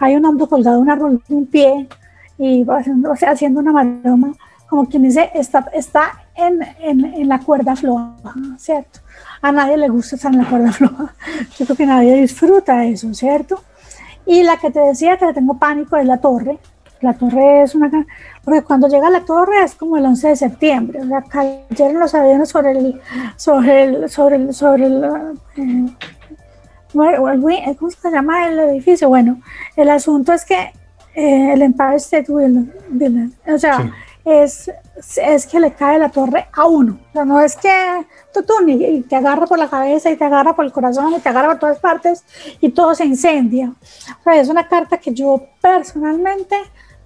hay 0.00 0.16
un 0.16 0.24
hombre 0.24 0.48
colgado 0.48 0.80
un 0.80 0.90
árbol 0.90 1.22
un 1.28 1.46
pie 1.46 1.86
y 2.36 2.66
haciendo, 2.68 3.12
haciendo 3.12 3.60
una 3.60 3.70
maroma, 3.70 4.32
como 4.68 4.88
quien 4.88 5.04
dice, 5.04 5.30
está, 5.34 5.70
está 5.72 6.24
en, 6.34 6.58
en, 6.80 7.04
en, 7.04 7.28
la 7.28 7.38
cuerda 7.38 7.76
floja, 7.76 8.18
¿cierto? 8.58 8.98
A 9.40 9.52
nadie 9.52 9.76
le 9.76 9.88
gusta 9.88 10.16
estar 10.16 10.32
en 10.32 10.42
la 10.42 10.48
cuerda 10.50 10.72
floja, 10.80 11.14
yo 11.56 11.64
creo 11.66 11.76
que 11.76 11.86
nadie 11.86 12.16
disfruta 12.16 12.84
eso, 12.84 13.14
¿cierto? 13.14 13.62
Y 14.26 14.42
la 14.42 14.56
que 14.56 14.72
te 14.72 14.80
decía 14.80 15.16
que 15.16 15.26
le 15.26 15.32
tengo 15.32 15.60
pánico 15.60 15.96
es 15.96 16.06
la 16.06 16.20
torre, 16.20 16.58
la 17.00 17.14
torre 17.14 17.62
es 17.62 17.74
una... 17.74 17.90
Porque 18.44 18.62
cuando 18.62 18.88
llega 18.88 19.10
la 19.10 19.24
torre 19.24 19.64
es 19.64 19.74
como 19.74 19.96
el 19.96 20.06
11 20.06 20.28
de 20.28 20.36
septiembre, 20.36 21.00
o 21.00 21.06
sea, 21.06 21.22
cayeron 21.22 22.00
los 22.00 22.14
aviones 22.14 22.48
sobre 22.48 22.72
el... 22.72 23.00
Sobre 23.36 23.84
el, 23.84 24.10
sobre 24.10 24.36
el, 24.36 24.54
sobre 24.54 24.86
el, 24.86 25.04
eh, 25.64 25.96
¿Cómo 26.92 27.90
se 27.90 28.10
llama 28.10 28.48
el 28.48 28.58
edificio? 28.58 29.08
Bueno, 29.08 29.40
el 29.76 29.90
asunto 29.90 30.32
es 30.32 30.44
que 30.44 30.72
eh, 31.14 31.52
el 31.52 31.62
Empire 31.62 31.96
State 31.96 32.32
Building, 32.32 33.32
o 33.46 33.58
sea, 33.58 33.92
es, 34.24 34.70
es 35.16 35.46
que 35.46 35.60
le 35.60 35.72
cae 35.72 35.98
la 35.98 36.10
torre 36.10 36.46
a 36.52 36.66
uno. 36.66 36.98
O 37.10 37.12
sea, 37.12 37.24
no 37.24 37.40
es 37.40 37.56
que 37.56 38.06
tú, 38.32 38.42
tú 38.42 38.54
y 38.68 39.02
te 39.02 39.16
agarra 39.16 39.46
por 39.46 39.58
la 39.58 39.68
cabeza 39.68 40.10
y 40.10 40.16
te 40.16 40.24
agarra 40.24 40.54
por 40.54 40.64
el 40.64 40.72
corazón 40.72 41.12
y 41.14 41.20
te 41.20 41.28
agarra 41.28 41.48
por 41.48 41.58
todas 41.58 41.78
partes 41.78 42.24
y 42.60 42.70
todo 42.70 42.94
se 42.94 43.04
incendia. 43.04 43.72
O 44.20 44.22
sea, 44.22 44.40
es 44.40 44.48
una 44.48 44.68
carta 44.68 44.98
que 44.98 45.12
yo 45.12 45.42
personalmente 45.60 46.56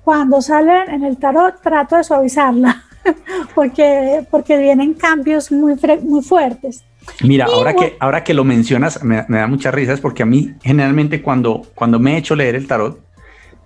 cuando 0.05 0.43
sale 0.43 0.85
en 0.89 1.03
el 1.03 1.17
tarot 1.17 1.61
trato 1.63 1.97
de 1.97 2.05
suavizarla 2.05 2.85
porque, 3.55 4.27
porque 4.31 4.59
vienen 4.59 4.95
cambios 4.95 5.51
muy, 5.51 5.75
muy 6.03 6.23
fuertes. 6.23 6.85
Mira, 7.23 7.47
ahora 7.47 7.75
que, 7.75 7.97
ahora 8.01 8.25
que 8.25 8.35
lo 8.35 8.45
mencionas, 8.45 9.03
me, 9.03 9.25
da 9.29 9.47
muchas 9.47 9.75
risas 9.75 10.01
porque 10.01 10.23
a 10.23 10.27
mí 10.27 10.55
generalmente 10.63 11.23
cuando, 11.23 11.63
cuando 11.75 11.99
me 11.99 12.15
he 12.15 12.19
hecho 12.19 12.35
leer 12.35 12.55
el 12.55 12.67
tarot, 12.67 13.01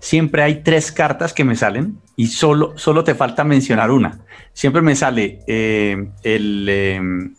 siempre 0.01 0.43
hay 0.43 0.63
tres 0.63 0.93
cartas 0.93 1.33
que 1.33 1.45
me 1.45 1.57
salen 1.57 1.99
y 2.17 2.29
solo, 2.29 2.77
solo 2.77 3.05
te 3.05 3.15
falta 3.15 3.45
mencionar 3.45 3.91
una. 3.91 4.21
Siempre 4.53 4.83
me 4.83 4.97
sale 4.97 5.41
eh, 5.47 6.11
el, 6.25 6.69
em, 6.69 7.35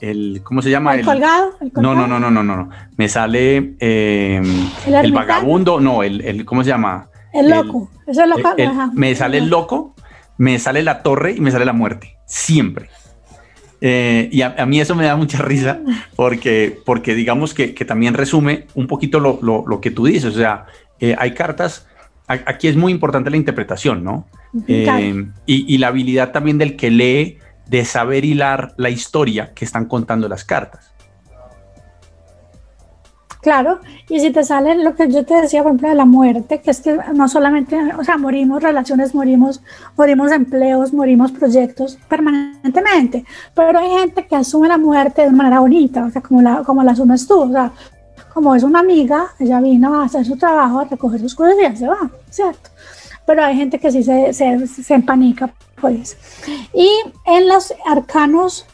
el, 0.00 0.40
¿cómo 0.42 0.60
se 0.60 0.70
llama? 0.70 0.96
¿El, 0.96 1.04
colgado? 1.04 1.56
No, 1.74 1.94
no, 1.94 2.08
no, 2.08 2.18
no, 2.18 2.30
no, 2.30 2.42
no. 2.42 2.68
Me 2.96 3.08
sale 3.08 3.76
em, 3.78 4.68
¿El, 4.86 5.12
vagabundo, 5.12 5.80
no, 5.80 6.02
el, 6.02 6.20
el, 6.22 6.44
¿cómo 6.44 6.64
se 6.64 6.70
llama? 6.70 7.08
El 7.32 7.50
loco. 7.50 7.90
Eso 8.06 8.22
es 8.22 8.28
loco. 8.28 8.54
me 8.94 9.14
sale 9.14 9.38
el 9.38 9.48
loco, 9.48 9.94
me 10.36 10.58
sale 10.58 10.82
la 10.82 11.02
torre 11.02 11.32
y 11.32 11.40
me 11.40 11.50
sale 11.50 11.64
la 11.64 11.72
muerte. 11.72 12.16
Siempre. 12.26 12.88
Eh, 13.80 14.28
y 14.32 14.42
a, 14.42 14.66
mí 14.66 14.80
eso 14.80 14.96
me 14.96 15.04
da 15.04 15.14
mucha 15.14 15.38
risa 15.38 15.78
porque, 16.16 16.80
porque 16.84 17.14
digamos 17.14 17.54
que, 17.54 17.74
que 17.74 17.84
también 17.84 18.14
resume 18.14 18.66
un 18.74 18.88
poquito 18.88 19.20
lo, 19.20 19.38
lo, 19.40 19.64
lo, 19.66 19.80
que 19.80 19.90
tú 19.90 20.06
dices. 20.06 20.34
O 20.34 20.38
sea, 20.38 20.66
eh, 20.98 21.14
hay 21.18 21.32
cartas, 21.34 21.86
aquí 22.26 22.66
es 22.66 22.76
muy 22.76 22.92
importante 22.92 23.30
la 23.30 23.36
interpretación, 23.36 24.02
¿no? 24.02 24.26
Eh, 24.66 25.26
y, 25.46 25.74
y, 25.74 25.78
la 25.78 25.88
habilidad 25.88 26.32
también 26.32 26.58
del 26.58 26.74
que 26.74 26.90
lee 26.90 27.38
de 27.66 27.84
saber 27.84 28.24
hilar 28.24 28.74
la 28.78 28.90
historia 28.90 29.52
que 29.54 29.64
están 29.64 29.84
contando 29.84 30.28
las 30.28 30.44
cartas. 30.44 30.92
Claro, 33.40 33.78
y 34.08 34.18
si 34.18 34.30
te 34.30 34.42
sale 34.42 34.74
lo 34.82 34.96
que 34.96 35.08
yo 35.08 35.24
te 35.24 35.40
decía, 35.40 35.62
por 35.62 35.70
ejemplo, 35.70 35.88
de 35.88 35.94
la 35.94 36.04
muerte, 36.04 36.60
que 36.60 36.72
es 36.72 36.80
que 36.80 36.98
no 37.14 37.28
solamente, 37.28 37.78
o 37.96 38.02
sea, 38.02 38.18
morimos 38.18 38.62
relaciones, 38.62 39.14
morimos, 39.14 39.62
morimos 39.96 40.32
empleos, 40.32 40.92
morimos 40.92 41.30
proyectos 41.30 41.98
permanentemente, 42.08 43.24
pero 43.54 43.78
hay 43.78 43.90
gente 43.90 44.26
que 44.26 44.34
asume 44.34 44.66
la 44.66 44.76
muerte 44.76 45.22
de 45.22 45.28
una 45.28 45.38
manera 45.38 45.60
bonita, 45.60 46.04
o 46.04 46.10
sea, 46.10 46.20
como 46.20 46.42
la, 46.42 46.64
como 46.64 46.82
la 46.82 46.92
asumes 46.92 47.28
tú, 47.28 47.42
o 47.42 47.52
sea, 47.52 47.70
como 48.34 48.54
es 48.56 48.64
una 48.64 48.80
amiga, 48.80 49.28
ella 49.38 49.60
vino 49.60 50.00
a 50.00 50.04
hacer 50.04 50.24
su 50.24 50.36
trabajo, 50.36 50.80
a 50.80 50.84
recoger 50.84 51.20
sus 51.20 51.34
cosas 51.34 51.54
y 51.58 51.62
ya 51.62 51.76
se 51.76 51.86
va, 51.86 52.10
¿cierto? 52.30 52.70
Pero 53.24 53.44
hay 53.44 53.56
gente 53.56 53.78
que 53.78 53.92
sí 53.92 54.02
se, 54.02 54.32
se, 54.32 54.66
se 54.66 54.94
empanica, 54.94 55.52
pues. 55.80 56.16
Y 56.72 56.90
en 57.26 57.48
los 57.48 57.72
arcanos 57.86 58.66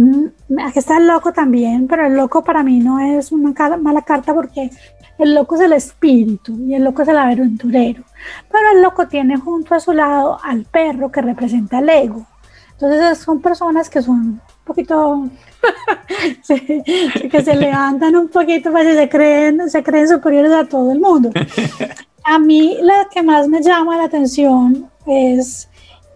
Mm, 0.00 0.58
aquí 0.66 0.78
está 0.78 0.96
el 0.96 1.06
loco 1.06 1.30
también, 1.30 1.86
pero 1.86 2.06
el 2.06 2.14
loco 2.14 2.42
para 2.42 2.62
mí 2.62 2.80
no 2.80 3.00
es 3.00 3.32
una 3.32 3.52
mala 3.76 4.00
carta 4.00 4.32
porque 4.32 4.70
el 5.18 5.34
loco 5.34 5.56
es 5.56 5.60
el 5.60 5.74
espíritu 5.74 6.58
y 6.66 6.74
el 6.74 6.84
loco 6.84 7.02
es 7.02 7.08
el 7.08 7.18
aventurero. 7.18 8.02
Pero 8.50 8.64
el 8.74 8.82
loco 8.82 9.08
tiene 9.08 9.36
junto 9.36 9.74
a 9.74 9.80
su 9.80 9.92
lado 9.92 10.38
al 10.42 10.64
perro 10.64 11.12
que 11.12 11.20
representa 11.20 11.80
el 11.80 11.90
ego. 11.90 12.26
Entonces 12.72 13.18
son 13.18 13.42
personas 13.42 13.90
que 13.90 14.00
son 14.00 14.16
un 14.16 14.40
poquito, 14.64 15.28
que 16.48 17.42
se 17.42 17.56
levantan 17.56 18.16
un 18.16 18.28
poquito, 18.28 18.70
pues 18.70 18.96
se 18.96 19.06
creen, 19.06 19.68
se 19.68 19.82
creen 19.82 20.08
superiores 20.08 20.52
a 20.52 20.64
todo 20.64 20.92
el 20.92 21.00
mundo. 21.00 21.30
A 22.24 22.38
mí 22.38 22.78
la 22.80 23.06
que 23.10 23.22
más 23.22 23.48
me 23.48 23.62
llama 23.62 23.96
la 23.96 24.04
atención 24.04 24.90
es 25.06 25.69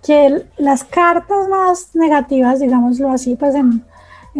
que 0.04 0.46
las 0.58 0.84
cartas 0.84 1.48
más 1.48 1.94
negativas, 1.94 2.60
digámoslo 2.60 3.10
así, 3.10 3.36
pues 3.36 3.54
en, 3.54 3.84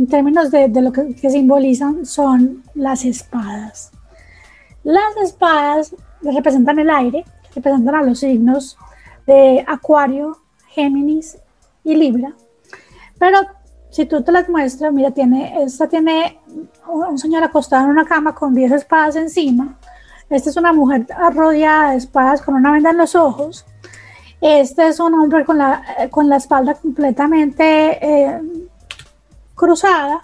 términos 0.09 0.51
de, 0.51 0.69
de 0.69 0.83
lo 0.83 0.93
que, 0.93 1.15
que, 1.15 1.31
simbolizan, 1.31 2.05
son 2.05 2.63
las 2.75 3.05
espadas. 3.05 3.91
Las 4.83 5.17
espadas 5.23 5.95
representan 6.21 6.79
el 6.79 6.91
aire, 6.91 7.25
representan 7.55 7.95
a 7.95 8.03
los 8.03 8.19
signos 8.19 8.77
de 9.27 9.65
Acuario, 9.67 10.37
Géminis 10.69 11.39
y 11.83 11.95
Libra. 11.95 12.35
Pero 13.19 13.39
si 13.91 14.07
tú 14.07 14.23
te 14.23 14.33
las 14.33 14.49
muestras, 14.49 14.93
mira, 14.93 15.13
tiene, 15.13 15.63
esta 15.63 15.89
tiene 15.89 16.41
un 16.89 17.19
señor 17.19 17.45
acostado 17.45 17.85
en 17.85 17.91
una 17.91 18.05
cama 18.05 18.35
con 18.35 18.55
10 18.55 18.73
espadas 18.73 19.17
encima. 19.17 19.79
Esta 20.29 20.51
es 20.51 20.57
una 20.57 20.73
mujer 20.73 21.07
rodeada 21.33 21.93
de 21.93 21.99
espadas 21.99 22.43
con 22.43 22.55
una 22.55 22.73
venda 22.73 22.91
en 22.91 22.99
los 22.99 23.15
ojos. 23.15 23.65
Este 24.45 24.89
es 24.89 25.01
un 25.01 25.15
hombre 25.15 25.43
con 25.47 25.57
la, 25.57 25.83
con 26.11 26.29
la 26.29 26.37
espalda 26.37 26.75
completamente 26.75 27.99
eh, 28.03 28.43
cruzada, 29.55 30.21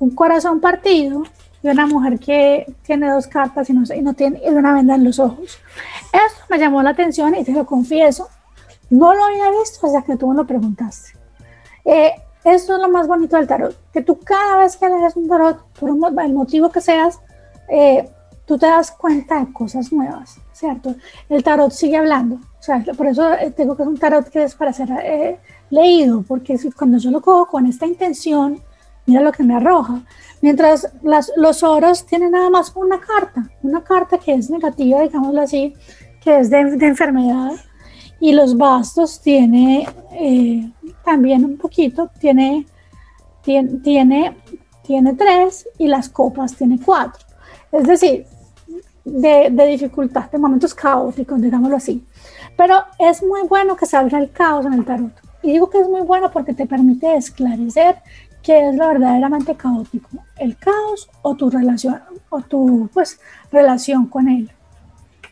un 0.00 0.10
corazón 0.10 0.60
partido 0.60 1.22
y 1.62 1.68
una 1.68 1.86
mujer 1.86 2.18
que 2.18 2.66
tiene 2.82 3.08
dos 3.08 3.28
cartas 3.28 3.70
y 3.70 3.72
no, 3.72 3.84
y 3.94 4.02
no 4.02 4.14
tiene 4.14 4.42
una 4.50 4.74
venda 4.74 4.96
en 4.96 5.04
los 5.04 5.20
ojos. 5.20 5.60
Esto 6.06 6.44
me 6.50 6.58
llamó 6.58 6.82
la 6.82 6.90
atención 6.90 7.36
y 7.36 7.44
te 7.44 7.52
lo 7.52 7.64
confieso, 7.64 8.28
no 8.90 9.14
lo 9.14 9.24
había 9.24 9.48
visto 9.60 9.86
hasta 9.86 10.02
que 10.02 10.16
tú 10.16 10.26
me 10.26 10.34
lo 10.34 10.44
preguntaste. 10.44 11.16
Eh, 11.84 12.12
esto 12.42 12.74
es 12.74 12.82
lo 12.82 12.88
más 12.88 13.06
bonito 13.06 13.36
del 13.36 13.46
tarot, 13.46 13.76
que 13.92 14.02
tú 14.02 14.18
cada 14.18 14.56
vez 14.56 14.76
que 14.76 14.88
lees 14.88 15.14
un 15.14 15.28
tarot, 15.28 15.64
por 15.78 15.90
el 15.90 16.32
motivo 16.34 16.72
que 16.72 16.80
seas, 16.80 17.20
eh, 17.68 18.10
tú 18.46 18.58
te 18.58 18.66
das 18.66 18.90
cuenta 18.90 19.38
de 19.38 19.52
cosas 19.52 19.92
nuevas, 19.92 20.40
¿cierto? 20.52 20.96
El 21.28 21.44
tarot 21.44 21.70
sigue 21.70 21.98
hablando, 21.98 22.40
o 22.60 22.62
sea, 22.62 22.84
por 22.94 23.06
eso 23.06 23.32
eh, 23.32 23.50
tengo 23.56 23.74
que 23.74 23.82
es 23.82 23.88
un 23.88 23.96
tarot 23.96 24.28
que 24.28 24.42
es 24.42 24.54
para 24.54 24.70
ser 24.70 24.90
eh, 25.02 25.38
leído, 25.70 26.22
porque 26.22 26.58
cuando 26.76 26.98
yo 26.98 27.10
lo 27.10 27.22
cojo 27.22 27.46
con 27.46 27.64
esta 27.64 27.86
intención, 27.86 28.62
mira 29.06 29.22
lo 29.22 29.32
que 29.32 29.42
me 29.42 29.56
arroja. 29.56 30.02
Mientras 30.42 30.92
los 31.36 31.62
oros 31.62 32.04
tienen 32.04 32.32
nada 32.32 32.50
más 32.50 32.70
una 32.74 33.00
carta, 33.00 33.48
una 33.62 33.82
carta 33.82 34.18
que 34.18 34.34
es 34.34 34.50
negativa, 34.50 35.00
digámoslo 35.00 35.40
así, 35.40 35.72
que 36.22 36.40
es 36.40 36.50
de, 36.50 36.58
enfermedad, 36.60 37.52
y 38.20 38.32
los 38.32 38.58
bastos 38.58 39.22
tiene 39.22 39.88
eh, 40.12 40.70
también 41.02 41.46
un 41.46 41.56
poquito, 41.56 42.10
tiene, 42.20 42.66
tiene, 43.42 43.78
tiene, 43.78 44.36
tiene 44.82 45.14
tres 45.14 45.66
y 45.78 45.88
las 45.88 46.10
copas 46.10 46.54
tiene 46.54 46.78
cuatro. 46.78 47.24
Es 47.72 47.84
decir, 47.84 48.26
de, 49.04 49.66
dificultad, 49.70 50.30
de 50.30 50.38
momentos 50.38 50.74
caóticos, 50.74 51.40
digámoslo 51.40 51.76
así. 51.76 52.04
Pero 52.60 52.84
es 52.98 53.22
muy 53.22 53.48
bueno 53.48 53.74
que 53.74 53.86
salga 53.86 54.18
el 54.18 54.32
caos 54.32 54.66
en 54.66 54.74
el 54.74 54.84
tarot. 54.84 55.12
Y 55.42 55.52
digo 55.52 55.70
que 55.70 55.78
es 55.78 55.88
muy 55.88 56.02
bueno 56.02 56.30
porque 56.30 56.52
te 56.52 56.66
permite 56.66 57.16
esclarecer 57.16 57.96
qué 58.42 58.68
es 58.68 58.74
lo 58.74 58.86
verdaderamente 58.86 59.54
caótico, 59.54 60.10
el 60.36 60.58
caos 60.58 61.08
o 61.22 61.34
tu 61.36 61.48
relación, 61.48 62.02
o 62.28 62.42
tu 62.42 62.90
pues, 62.92 63.18
relación 63.50 64.08
con 64.08 64.28
él. 64.28 64.50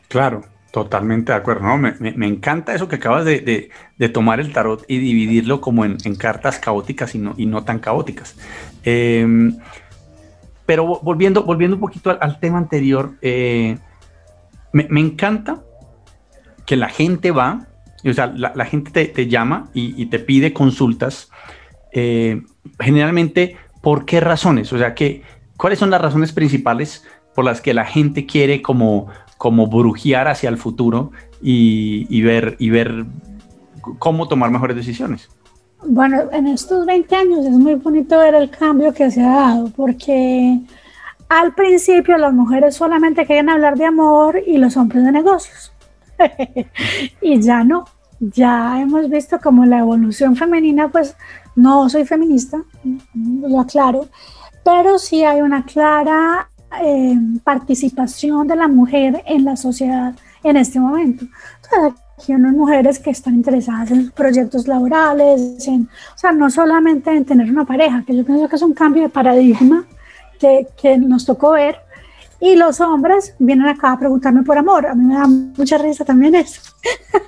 Claro, 0.08 0.40
totalmente 0.70 1.30
de 1.32 1.36
acuerdo. 1.36 1.66
¿no? 1.66 1.76
Me, 1.76 1.92
me, 2.00 2.26
encanta 2.26 2.74
eso 2.74 2.88
que 2.88 2.96
acabas 2.96 3.26
de, 3.26 3.68
de, 3.98 4.08
tomar 4.08 4.40
el 4.40 4.50
tarot 4.50 4.86
y 4.88 4.96
dividirlo 4.98 5.60
como 5.60 5.84
en, 5.84 5.98
cartas 6.16 6.58
caóticas 6.58 7.14
y 7.14 7.18
no, 7.18 7.34
y 7.36 7.44
no 7.44 7.62
tan 7.62 7.78
caóticas. 7.78 8.36
Eh, 8.84 9.52
pero 10.64 10.86
volviendo, 11.02 11.44
volviendo 11.44 11.76
un 11.76 11.80
poquito 11.82 12.16
al, 12.18 12.40
tema 12.40 12.56
anterior, 12.56 13.16
eh, 13.20 13.76
me, 14.72 15.00
encanta 15.00 15.62
que 16.68 16.76
la 16.76 16.90
gente 16.90 17.30
va, 17.30 17.66
o 18.04 18.12
sea, 18.12 18.26
la, 18.26 18.64
gente 18.66 19.06
te, 19.06 19.26
llama 19.26 19.70
y, 19.72 20.04
te 20.06 20.18
pide 20.18 20.52
consultas. 20.52 21.30
Eh, 21.92 22.42
generalmente, 22.78 23.56
¿por 23.80 24.04
qué 24.04 24.20
razones? 24.20 24.70
O 24.74 24.78
sea, 24.78 24.94
que, 24.94 25.22
¿cuáles 25.56 25.78
son 25.78 25.88
las 25.88 26.02
razones 26.02 26.32
principales 26.32 27.06
por 27.34 27.46
las 27.46 27.62
que 27.62 27.72
la 27.72 27.86
gente 27.86 28.26
quiere 28.26 28.60
como, 28.60 29.06
como 29.38 29.66
brujear 29.66 30.28
hacia 30.28 30.50
el 30.50 30.58
futuro 30.58 31.10
y, 31.40 32.20
ver, 32.20 32.56
y 32.58 32.68
ver 32.68 33.06
cómo 33.98 34.28
tomar 34.28 34.50
mejores 34.50 34.76
decisiones? 34.76 35.30
Bueno, 35.86 36.24
en 36.32 36.48
estos 36.48 36.84
20 36.84 37.16
años 37.16 37.46
es 37.46 37.52
muy 37.52 37.76
bonito 37.76 38.18
ver 38.18 38.34
el 38.34 38.50
cambio 38.50 38.92
que 38.92 39.10
se 39.10 39.22
ha 39.22 39.30
dado, 39.30 39.70
porque 39.74 40.60
al 41.30 41.54
principio 41.54 42.18
las 42.18 42.34
mujeres 42.34 42.74
solamente 42.74 43.24
querían 43.24 43.48
hablar 43.48 43.78
de 43.78 43.86
amor 43.86 44.42
y 44.46 44.58
los 44.58 44.76
hombres 44.76 45.02
de 45.02 45.12
negocios. 45.12 45.72
y 47.20 47.40
ya 47.40 47.64
no, 47.64 47.84
ya 48.20 48.80
hemos 48.80 49.08
visto 49.08 49.38
como 49.40 49.64
la 49.64 49.78
evolución 49.78 50.36
femenina, 50.36 50.88
pues 50.88 51.16
no 51.56 51.88
soy 51.88 52.04
feminista, 52.04 52.62
lo 53.14 53.60
aclaro, 53.60 54.06
pero 54.64 54.98
sí 54.98 55.24
hay 55.24 55.40
una 55.40 55.64
clara 55.64 56.50
eh, 56.82 57.16
participación 57.42 58.46
de 58.46 58.56
la 58.56 58.68
mujer 58.68 59.22
en 59.26 59.44
la 59.44 59.56
sociedad 59.56 60.14
en 60.42 60.56
este 60.56 60.78
momento. 60.78 61.26
Entonces, 61.62 62.00
aquí 62.16 62.32
hay 62.32 62.38
mujeres 62.38 62.98
que 62.98 63.10
están 63.10 63.34
interesadas 63.34 63.90
en 63.90 64.10
proyectos 64.10 64.66
laborales, 64.66 65.66
en, 65.66 65.88
o 66.14 66.18
sea, 66.18 66.32
no 66.32 66.50
solamente 66.50 67.10
en 67.14 67.24
tener 67.24 67.50
una 67.50 67.64
pareja, 67.64 68.04
que 68.06 68.16
yo 68.16 68.24
pienso 68.24 68.48
que 68.48 68.56
es 68.56 68.62
un 68.62 68.74
cambio 68.74 69.02
de 69.02 69.08
paradigma 69.08 69.86
que, 70.38 70.66
que 70.80 70.98
nos 70.98 71.24
tocó 71.24 71.52
ver, 71.52 71.76
Y 72.40 72.54
los 72.54 72.80
hombres 72.80 73.34
vienen 73.38 73.66
acá 73.66 73.92
a 73.92 73.98
preguntarme 73.98 74.42
por 74.44 74.56
amor. 74.56 74.86
A 74.86 74.94
mí 74.94 75.04
me 75.04 75.14
da 75.14 75.26
mucha 75.26 75.76
risa 75.76 76.04
también 76.04 76.36
eso. 76.36 76.60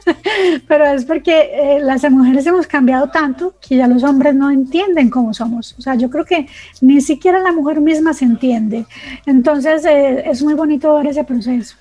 Pero 0.69 0.87
es 0.87 1.05
porque 1.05 1.51
eh, 1.53 1.81
las 1.83 2.09
mujeres 2.11 2.47
hemos 2.47 2.67
cambiado 2.67 3.11
tanto 3.11 3.55
que 3.61 3.77
ya 3.77 3.89
los 3.89 4.05
hombres 4.05 4.35
no 4.35 4.51
entienden 4.51 5.11
cómo 5.11 5.35
somos. 5.35 5.75
O 5.79 5.83
sea, 5.83 5.97
yo 5.97 6.09
creo 6.11 6.25
que 6.25 6.47
ni 6.81 7.01
siquiera 7.01 7.41
la 7.41 7.53
mujer 7.53 7.81
misma 7.81 8.15
se 8.15 8.25
entiende. 8.25 8.87
Entonces, 9.27 9.85
eh, 9.85 10.31
es 10.31 10.43
muy 10.43 10.55
bonito 10.55 10.95
ver 10.95 11.09
ese 11.09 11.25
proceso. 11.25 11.77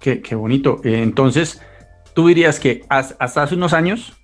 Qué, 0.00 0.22
qué 0.22 0.34
bonito. 0.34 0.80
Eh, 0.84 1.02
entonces, 1.02 1.60
tú 2.14 2.28
dirías 2.28 2.58
que 2.58 2.84
hasta 2.88 3.42
hace 3.42 3.54
unos 3.54 3.74
años 3.74 4.18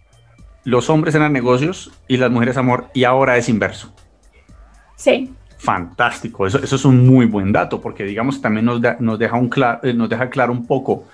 los 0.64 0.88
hombres 0.88 1.14
eran 1.14 1.32
negocios 1.32 1.92
y 2.08 2.16
las 2.16 2.30
mujeres 2.30 2.56
amor, 2.56 2.88
y 2.94 3.04
ahora 3.04 3.36
es 3.36 3.48
inverso. 3.48 3.94
Sí. 4.96 5.32
Fantástico, 5.64 6.46
eso, 6.46 6.58
es 6.62 6.84
un 6.84 7.06
muy 7.06 7.24
buen 7.24 7.50
dato, 7.50 7.80
porque 7.80 8.04
digamos 8.04 8.42
también 8.42 8.66
nos, 8.66 8.82
nos, 9.00 9.18
deja, 9.18 9.36
un 9.36 9.50
eh, 9.82 9.94
nos 9.94 10.10
deja 10.10 10.28
claro 10.28 10.52
un 10.52 10.66
poco, 10.66 11.06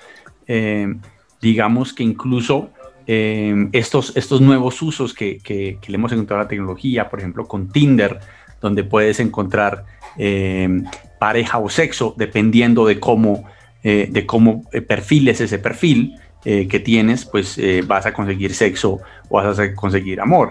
eh, 0.45 0.93
digamos 1.41 1.93
que 1.93 2.03
incluso 2.03 2.71
eh, 3.07 3.69
estos, 3.71 4.17
estos 4.17 4.41
nuevos 4.41 4.83
usos 4.83 5.15
que, 5.15 5.39
que, 5.39 5.79
le 5.87 5.95
hemos 5.95 6.11
encontrado 6.11 6.41
a 6.41 6.45
la 6.45 6.49
tecnología, 6.49 7.09
por 7.09 7.21
ejemplo 7.21 7.47
con 7.47 7.71
Tinder, 7.71 8.19
donde 8.61 8.83
puedes 8.83 9.21
encontrar 9.21 9.85
pareja 11.21 11.59
o 11.59 11.69
sexo 11.69 12.15
dependiendo 12.19 12.85
de 12.85 12.99
cómo, 12.99 13.45
de 13.83 14.25
cómo 14.27 14.69
perfiles 14.89 15.41
ese 15.41 15.61
perfil 15.61 16.17
que 16.43 16.83
tienes, 16.85 17.25
pues 17.25 17.59
vas 17.87 18.05
a 18.05 18.13
conseguir 18.13 18.53
sexo 18.53 18.99
o 19.29 19.37
vas 19.37 19.59
a 19.59 19.75
conseguir 19.75 20.21
amor. 20.21 20.51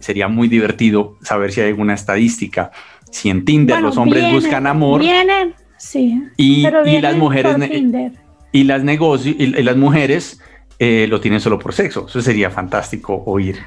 sería 0.00 0.28
muy 0.28 0.46
divertido 0.46 1.16
saber 1.22 1.50
si 1.50 1.62
hay 1.62 1.68
alguna 1.68 1.94
estadística 1.94 2.70
si 3.10 3.30
en 3.30 3.44
Tinder 3.44 3.80
los 3.80 3.96
hombres 3.96 4.32
buscan 4.32 4.66
amor. 4.66 5.00
Vienen, 5.00 5.54
sí. 5.76 6.22
Y, 6.36 6.66
y 6.66 7.00
las 7.00 7.16
mujeres. 7.16 7.56
Y 8.52 8.64
las, 8.64 8.82
negocios, 8.82 9.36
y, 9.38 9.46
las 9.46 9.76
mujeres 9.76 10.40
eh, 10.78 11.06
lo 11.08 11.20
tienen 11.20 11.40
solo 11.40 11.58
por 11.58 11.72
sexo. 11.72 12.06
Eso 12.08 12.20
sería 12.20 12.50
fantástico 12.50 13.22
oír. 13.26 13.58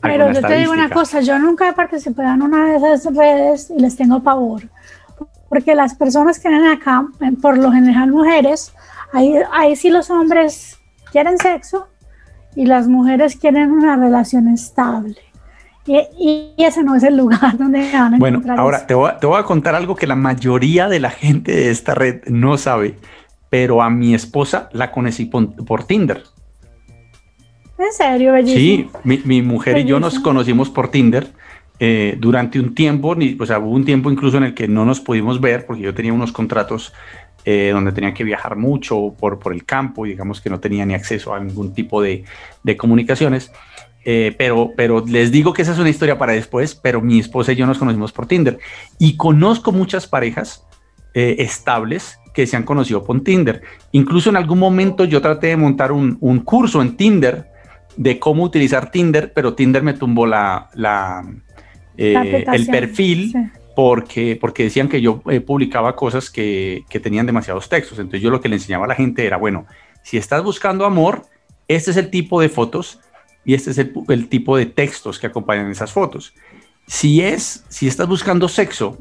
Pero 0.00 0.32
yo 0.32 0.40
te 0.40 0.56
digo 0.56 0.72
una 0.72 0.88
cosa, 0.88 1.20
yo 1.20 1.38
nunca 1.38 1.68
he 1.68 1.72
participado 1.72 2.34
en 2.34 2.42
una 2.42 2.78
de 2.78 2.94
esas 2.94 3.14
redes 3.14 3.70
y 3.70 3.80
les 3.80 3.96
tengo 3.96 4.22
pavor, 4.22 4.62
porque 5.48 5.74
las 5.74 5.94
personas 5.94 6.38
que 6.38 6.48
vienen 6.48 6.70
acá, 6.70 7.06
por 7.42 7.58
lo 7.58 7.70
general 7.70 8.10
mujeres, 8.10 8.72
ahí, 9.12 9.34
ahí 9.52 9.76
sí 9.76 9.90
los 9.90 10.10
hombres 10.10 10.78
quieren 11.12 11.36
sexo 11.38 11.88
y 12.54 12.66
las 12.66 12.88
mujeres 12.88 13.36
quieren 13.36 13.70
una 13.70 13.96
relación 13.96 14.48
estable. 14.48 15.16
Y, 15.86 16.52
ese 16.56 16.82
no 16.82 16.96
es 16.96 17.02
el 17.02 17.16
lugar 17.16 17.56
donde 17.58 17.90
van 17.92 18.14
a 18.14 18.18
Bueno, 18.18 18.42
ahora 18.56 18.86
te 18.86 18.94
voy, 18.94 19.10
a, 19.10 19.18
te 19.18 19.26
voy, 19.26 19.38
a, 19.38 19.44
contar 19.44 19.74
algo 19.74 19.94
que 19.94 20.06
la 20.06 20.16
mayoría 20.16 20.88
de 20.88 21.00
la 21.00 21.10
gente 21.10 21.52
de 21.52 21.70
esta 21.70 21.94
red 21.94 22.24
no 22.26 22.58
sabe, 22.58 22.96
pero 23.50 23.82
a 23.82 23.90
mi 23.90 24.14
esposa 24.14 24.68
la 24.72 24.90
conocí 24.90 25.26
por, 25.26 25.84
Tinder. 25.84 26.24
¿En 27.78 27.92
serio, 27.92 28.32
bellísimo? 28.32 28.90
Sí, 29.04 29.22
mi, 29.24 29.42
mujer 29.42 29.78
y 29.78 29.84
yo 29.84 30.00
nos 30.00 30.18
conocimos 30.18 30.70
por 30.70 30.88
Tinder 30.88 31.28
eh, 31.78 32.16
durante 32.18 32.58
un 32.58 32.74
tiempo, 32.74 33.14
o 33.38 33.46
sea, 33.46 33.58
hubo 33.58 33.70
un 33.70 33.84
tiempo 33.84 34.10
incluso 34.10 34.38
en 34.38 34.44
el 34.44 34.54
que 34.54 34.66
no 34.66 34.84
nos 34.84 35.00
pudimos 35.00 35.40
ver 35.40 35.66
porque 35.66 35.82
yo 35.82 35.94
tenía 35.94 36.12
unos 36.12 36.32
contratos 36.32 36.92
eh, 37.44 37.70
donde 37.72 37.92
tenía 37.92 38.12
que 38.12 38.24
viajar 38.24 38.56
mucho 38.56 39.14
por, 39.20 39.38
por 39.38 39.52
el 39.52 39.64
campo 39.64 40.04
y 40.04 40.10
digamos 40.10 40.40
que 40.40 40.50
no 40.50 40.58
tenía 40.58 40.84
ni 40.84 40.94
acceso 40.94 41.32
a 41.32 41.38
ningún 41.38 41.74
tipo 41.74 42.02
de, 42.02 42.24
de 42.64 42.76
comunicaciones. 42.76 43.52
Eh, 44.08 44.36
pero, 44.38 44.70
pero 44.76 45.04
les 45.04 45.32
digo 45.32 45.52
que 45.52 45.62
esa 45.62 45.72
es 45.72 45.80
una 45.80 45.90
historia 45.90 46.16
para 46.16 46.32
después, 46.32 46.76
pero 46.76 47.00
mi 47.00 47.18
esposa 47.18 47.52
y 47.52 47.56
yo 47.56 47.66
nos 47.66 47.76
conocimos 47.76 48.12
por 48.12 48.26
Tinder 48.26 48.56
y 49.00 49.16
conozco 49.16 49.72
muchas 49.72 50.06
parejas 50.06 50.64
eh, 51.12 51.34
estables 51.40 52.20
que 52.32 52.46
se 52.46 52.56
han 52.56 52.62
conocido 52.62 53.02
por 53.02 53.20
Tinder. 53.24 53.62
Incluso 53.90 54.30
en 54.30 54.36
algún 54.36 54.60
momento 54.60 55.04
yo 55.06 55.20
traté 55.20 55.48
de 55.48 55.56
montar 55.56 55.90
un, 55.90 56.18
un 56.20 56.38
curso 56.38 56.80
en 56.82 56.96
Tinder 56.96 57.48
de 57.96 58.20
cómo 58.20 58.44
utilizar 58.44 58.92
Tinder, 58.92 59.32
pero 59.34 59.54
Tinder 59.54 59.82
me 59.82 59.94
tumbó 59.94 60.24
la, 60.24 60.70
la, 60.74 61.24
eh, 61.96 62.44
el 62.52 62.66
perfil. 62.66 63.34
Porque, 63.74 64.38
porque 64.40 64.62
decían 64.62 64.88
que 64.88 65.02
yo 65.02 65.20
publicaba 65.46 65.94
cosas 65.96 66.30
que, 66.30 66.84
que 66.88 66.98
tenían 66.98 67.26
demasiados 67.26 67.68
textos. 67.68 67.98
Entonces 67.98 68.22
yo 68.22 68.30
lo 68.30 68.40
que 68.40 68.48
le 68.48 68.56
enseñaba 68.56 68.86
a 68.86 68.88
la 68.88 68.94
gente 68.94 69.26
era, 69.26 69.36
bueno, 69.36 69.66
si 70.02 70.16
estás 70.16 70.42
buscando 70.42 70.86
amor, 70.86 71.26
este 71.68 71.90
es 71.90 71.98
el 71.98 72.08
tipo 72.08 72.40
de 72.40 72.48
fotos 72.48 73.00
y 73.46 73.54
este 73.54 73.70
es 73.70 73.78
el, 73.78 74.28
tipo 74.28 74.56
de 74.56 74.66
textos 74.66 75.20
que 75.20 75.28
acompañan 75.28 75.70
esas 75.70 75.92
fotos. 75.92 76.34
Si 76.88 77.22
es, 77.22 77.64
si 77.68 77.86
estás 77.86 78.08
buscando 78.08 78.48
sexo, 78.48 78.98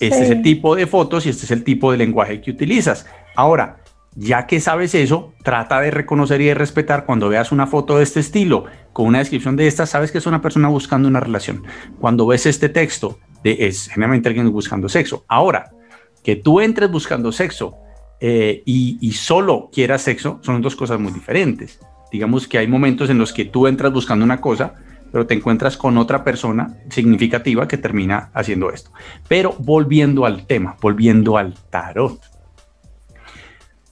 este 0.00 0.24
es 0.24 0.30
el 0.30 0.42
tipo 0.42 0.74
de 0.74 0.88
fotos 0.88 1.26
y 1.26 1.28
este 1.28 1.44
es 1.44 1.52
el 1.52 1.62
tipo 1.62 1.92
de 1.92 1.98
lenguaje 1.98 2.40
que 2.40 2.50
utilizas. 2.50 3.06
Ahora, 3.36 3.78
ya 4.16 4.48
que 4.48 4.58
sabes 4.58 4.96
eso, 4.96 5.32
trata 5.44 5.80
de 5.80 5.92
reconocer 5.92 6.40
y 6.40 6.46
de 6.46 6.54
respetar 6.54 7.06
cuando 7.06 7.28
veas 7.28 7.52
una 7.52 7.68
foto 7.68 7.98
de 7.98 8.02
este 8.02 8.18
estilo, 8.18 8.64
con 8.92 9.06
una 9.06 9.20
descripción 9.20 9.54
de 9.54 9.68
esta, 9.68 9.86
sabes 9.86 10.10
que 10.10 10.18
es 10.18 10.26
una 10.26 10.42
persona 10.42 10.66
buscando 10.66 11.08
una 11.08 11.20
relación. 11.20 11.62
Cuando 12.00 12.26
ves 12.26 12.46
este 12.46 12.68
texto, 12.68 13.20
de, 13.44 13.58
es 13.60 13.86
generalmente 13.86 14.28
alguien 14.28 14.50
buscando 14.50 14.88
sexo. 14.88 15.24
Ahora, 15.28 15.70
que 16.24 16.34
tú 16.34 16.60
entres 16.60 16.90
buscando 16.90 17.30
sexo 17.30 17.76
eh, 18.18 18.60
y, 18.66 18.98
y, 19.00 19.12
solo 19.12 19.70
quieras 19.72 20.02
sexo, 20.02 20.40
son 20.42 20.60
dos 20.62 20.74
cosas 20.74 20.98
muy 20.98 21.12
diferentes. 21.12 21.78
Digamos 22.10 22.48
que 22.48 22.58
hay 22.58 22.66
momentos 22.66 23.10
en 23.10 23.18
los 23.18 23.32
que 23.32 23.44
tú 23.44 23.66
entras 23.66 23.92
buscando 23.92 24.24
una 24.24 24.40
cosa, 24.40 24.74
pero 25.12 25.26
te 25.26 25.34
encuentras 25.34 25.76
con 25.76 25.98
otra 25.98 26.24
persona 26.24 26.76
significativa 26.90 27.68
que 27.68 27.78
termina 27.78 28.30
haciendo 28.34 28.70
esto. 28.70 28.90
Pero 29.28 29.54
volviendo 29.58 30.26
al 30.26 30.46
tema, 30.46 30.76
volviendo 30.80 31.36
al 31.36 31.54
tarot. 31.70 32.20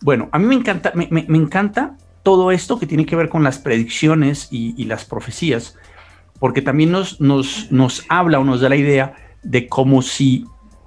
Bueno, 0.03 0.29
a 0.33 0.39
mí 0.39 0.47
me 0.47 0.55
encanta, 0.55 0.93
me, 0.95 1.09
encanta 1.29 1.97
todo 2.23 2.51
esto 2.51 2.79
que 2.79 2.87
tiene 2.87 3.07
que 3.07 3.17
ver 3.17 3.29
con 3.29 3.43
las 3.43 3.59
predicciones 3.59 4.49
y, 4.51 4.85
las 4.85 5.05
profecías, 5.05 5.77
porque 6.39 6.63
también 6.63 6.91
nos, 6.91 7.21
nos, 7.21 7.71
nos 7.71 8.05
habla 8.09 8.39
o 8.39 8.45
nos 8.45 8.61
da 8.61 8.69
la 8.69 8.77
idea 8.77 9.15
de 9.43 9.69
como 9.69 10.03
si, 10.03 10.45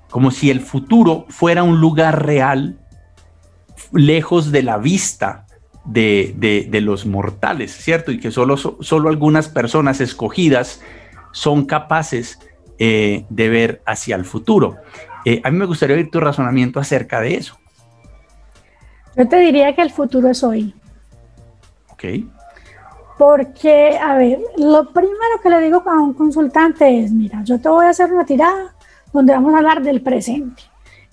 como 0.10 0.32
si 0.32 0.52
el 0.52 0.62
futuro 0.62 1.26
fuera 1.30 1.64
un 1.64 1.80
lugar 1.80 2.26
real, 2.26 2.80
lejos 3.92 4.52
de 4.52 4.64
la 4.64 4.78
vista 4.78 5.48
de, 5.86 6.68
los 6.82 7.06
mortales, 7.06 7.72
¿cierto? 7.72 8.12
Y 8.12 8.20
que 8.20 8.32
solo, 8.32 8.58
solo 8.58 9.10
algunas 9.10 9.50
personas 9.50 10.02
escogidas 10.02 10.82
son 11.32 11.66
capaces 11.66 12.40
eh, 12.78 13.26
de 13.30 13.50
ver 13.50 13.82
hacia 13.86 14.16
el 14.16 14.26
futuro. 14.26 14.78
Eh, 15.26 15.42
a 15.44 15.52
mí 15.52 15.58
me 15.58 15.66
gustaría 15.66 15.96
oír 15.96 16.10
tu 16.10 16.20
razonamiento 16.20 16.80
acerca 16.80 17.20
de 17.20 17.36
eso. 17.36 17.58
Yo 19.16 19.28
te 19.28 19.38
diría 19.40 19.76
que 19.76 19.82
el 19.82 19.92
futuro 19.92 20.30
es 20.30 20.44
hoy. 20.44 20.74
Ok. 21.92 22.04
Porque, 23.18 23.98
a 23.98 24.16
ver, 24.16 24.40
lo 24.58 24.94
primero 24.94 25.42
que 25.44 25.50
le 25.50 25.60
digo 25.60 25.84
a 25.86 26.00
un 26.00 26.14
consultante 26.14 27.04
es, 27.04 27.12
mira, 27.12 27.44
yo 27.44 27.60
te 27.60 27.68
voy 27.68 27.86
a 27.86 27.90
hacer 27.90 28.14
una 28.14 28.26
tirada 28.26 28.74
donde 29.12 29.34
vamos 29.34 29.54
a 29.54 29.58
hablar 29.58 29.82
del 29.82 30.02
presente. 30.02 30.64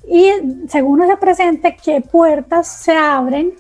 Y 0.09 0.31
según 0.69 1.03
ese 1.03 1.17
presente, 1.17 1.77
qué 1.83 2.01
puertas 2.01 2.69
se 2.69 2.97
abren 2.97 3.55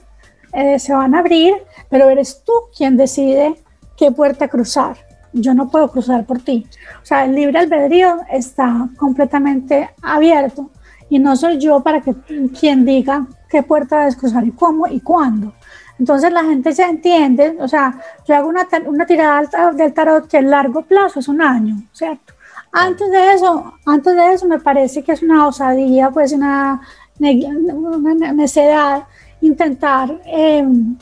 eh, 0.56 0.78
se 0.78 0.94
van 0.94 1.14
a 1.14 1.18
abrir, 1.18 1.52
pero 1.90 2.08
eres 2.08 2.42
tú 2.42 2.52
quien 2.74 2.96
decide 2.96 3.62
qué 3.94 4.10
puerta 4.10 4.48
cruzar. 4.48 4.96
Yo 5.34 5.52
no 5.52 5.68
puedo 5.68 5.90
cruzar 5.90 6.24
por 6.24 6.40
ti. 6.40 6.66
O 7.02 7.04
sea, 7.04 7.26
el 7.26 7.34
libre 7.34 7.58
albedrío 7.58 8.20
está 8.32 8.88
completamente 8.96 9.90
abierto 10.00 10.70
y 11.10 11.18
no 11.18 11.36
soy 11.36 11.58
yo 11.58 11.80
para 11.80 12.00
que 12.00 12.14
quien 12.58 12.86
diga 12.86 13.26
qué 13.50 13.62
puerta 13.62 13.98
debes 13.98 14.16
cruzar 14.16 14.46
y 14.46 14.52
cómo 14.52 14.86
y 14.86 15.00
cuándo. 15.00 15.52
Entonces 15.98 16.32
la 16.32 16.42
gente 16.42 16.72
se 16.72 16.84
entiende, 16.84 17.58
o 17.60 17.68
sea, 17.68 18.00
yo 18.26 18.34
hago 18.34 18.48
una, 18.48 18.66
una 18.86 19.04
tirada 19.04 19.72
del 19.72 19.92
tarot 19.92 20.26
que 20.26 20.38
el 20.38 20.50
largo 20.50 20.82
plazo 20.82 21.20
es 21.20 21.28
un 21.28 21.42
año, 21.42 21.76
¿cierto? 21.92 22.32
Antes 22.72 23.10
de 23.10 23.32
eso, 23.34 23.74
antes 23.84 24.14
de 24.14 24.32
eso 24.32 24.46
me 24.46 24.58
parece 24.58 25.04
que 25.04 25.12
es 25.12 25.22
una 25.22 25.46
osadía, 25.46 26.10
pues 26.10 26.32
una, 26.32 26.80
una 27.18 28.32
necedad 28.32 29.04
intentar, 29.46 30.20
em, 30.24 30.96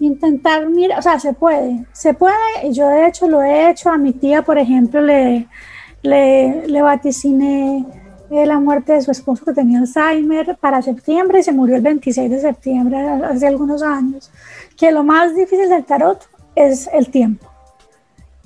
intentar, 0.00 0.68
mira, 0.68 0.98
o 0.98 1.02
sea, 1.02 1.18
se 1.18 1.32
puede, 1.32 1.86
se 1.92 2.14
puede, 2.14 2.34
y 2.64 2.72
yo 2.72 2.88
de 2.88 3.06
hecho 3.06 3.28
lo 3.28 3.42
he 3.42 3.70
hecho, 3.70 3.90
a 3.90 3.98
mi 3.98 4.12
tía, 4.12 4.42
por 4.42 4.58
ejemplo, 4.58 5.00
le, 5.00 5.46
le, 6.02 6.66
le 6.66 6.82
vaticiné 6.82 7.86
eh, 8.30 8.46
la 8.46 8.58
muerte 8.58 8.94
de 8.94 9.02
su 9.02 9.10
esposo 9.10 9.44
que 9.44 9.52
tenía 9.52 9.78
Alzheimer 9.78 10.56
para 10.58 10.82
septiembre 10.82 11.40
y 11.40 11.42
se 11.42 11.52
murió 11.52 11.76
el 11.76 11.82
26 11.82 12.30
de 12.30 12.40
septiembre 12.40 12.98
hace 12.98 13.46
algunos 13.46 13.82
años, 13.82 14.30
que 14.76 14.90
lo 14.90 15.04
más 15.04 15.34
difícil 15.34 15.68
del 15.68 15.84
tarot 15.84 16.28
es 16.54 16.88
el 16.92 17.08
tiempo, 17.10 17.46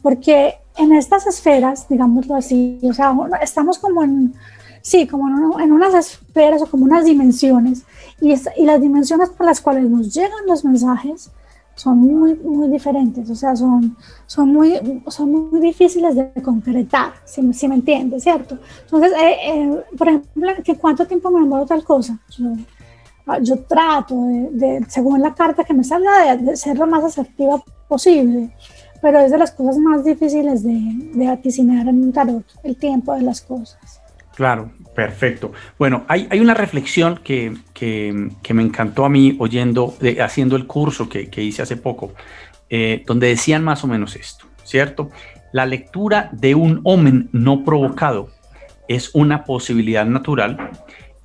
porque 0.03 0.57
en 0.77 0.93
estas 0.93 1.27
esferas, 1.27 1.89
digámoslo 1.89 2.35
así, 2.35 2.79
o 2.83 2.93
sea, 2.93 3.17
estamos 3.41 3.79
como 3.79 4.03
en, 4.03 4.35
sí, 4.87 5.05
como 5.09 5.59
en, 5.59 5.73
unas 5.73 5.95
esferas 5.95 6.63
o 6.63 6.67
como 6.67 6.85
unas 6.85 7.05
dimensiones, 7.05 7.83
y, 8.21 8.33
y, 8.33 8.65
las 8.65 8.81
dimensiones 8.81 9.31
por 9.31 9.45
las 9.45 9.61
cuales 9.61 9.91
nos 9.91 10.15
llegan 10.15 10.47
los 10.47 10.65
mensajes 10.65 11.31
son 11.75 11.99
muy, 11.99 12.35
muy 12.37 12.69
diferentes, 12.69 13.29
o 13.29 13.35
sea, 13.35 13.57
son, 13.57 13.97
son, 14.27 14.53
muy, 14.53 15.03
son 15.09 15.51
muy 15.51 15.61
difíciles 15.61 16.15
de 16.15 16.31
concretar, 16.41 17.15
si, 17.25 17.53
si 17.53 17.67
me 17.67 17.75
entiendes, 17.75 18.23
¿cierto? 18.23 18.59
Entonces, 18.85 19.13
eh, 19.21 19.37
eh, 19.45 19.83
por 19.99 20.09
ejemplo, 20.09 20.51
¿que 20.63 20.77
¿cuánto 20.77 21.05
tiempo 21.05 21.31
me 21.31 21.41
demoro 21.41 21.67
tal 21.67 21.83
cosa? 21.83 22.21
Yo, 22.39 22.45
ah, 23.27 23.41
yo 23.41 23.59
trato, 23.65 24.15
de, 24.53 24.87
según 24.89 25.21
la 25.21 25.35
carta 25.35 25.65
que 25.65 25.75
me 25.75 25.83
salga, 25.83 26.37
de, 26.37 26.57
ser 26.57 26.79
lo 26.79 26.87
más 26.87 27.03
asertiva 27.03 27.61
posible, 27.89 28.55
pero 29.03 29.19
es 29.19 29.33
de 29.33 29.39
las 29.39 29.51
cosas 29.51 29.79
más 29.79 30.05
difíciles 30.05 30.63
de, 30.63 30.81
de 31.13 31.27
vaticinar 31.27 31.89
en 31.89 32.05
un 32.05 32.13
tarot, 32.13 32.45
el 32.63 32.77
tiempo 32.77 33.13
de 33.15 33.23
las 33.23 33.41
cosas. 33.41 34.06
Claro, 34.37 34.71
perfecto. 34.95 35.53
Bueno, 35.79 36.05
hay, 36.09 36.29
una 36.39 36.53
reflexión 36.53 37.21
que, 37.25 37.57
que, 37.73 38.29
que, 38.43 38.53
me 38.53 38.63
encantó 38.63 39.07
a 39.07 39.09
mí 39.09 39.35
oyendo, 39.39 39.95
haciendo 40.21 40.57
el 40.57 40.67
curso 40.67 41.09
que, 41.09 41.31
que 41.31 41.43
hice 41.43 41.63
hace 41.63 41.79
poco, 41.79 42.13
eh, 42.69 43.03
donde 43.07 43.29
decían 43.29 43.65
más 43.65 43.83
o 43.83 43.87
menos 43.87 44.15
esto, 44.15 44.45
¿cierto? 44.63 45.11
La 45.53 45.65
lectura 45.65 46.29
de 46.33 46.55
un 46.55 46.83
omen 46.85 47.31
no 47.33 47.65
provocado 47.65 48.29
es 48.89 49.11
una 49.15 49.45
posibilidad 49.45 50.05
natural, 50.05 50.71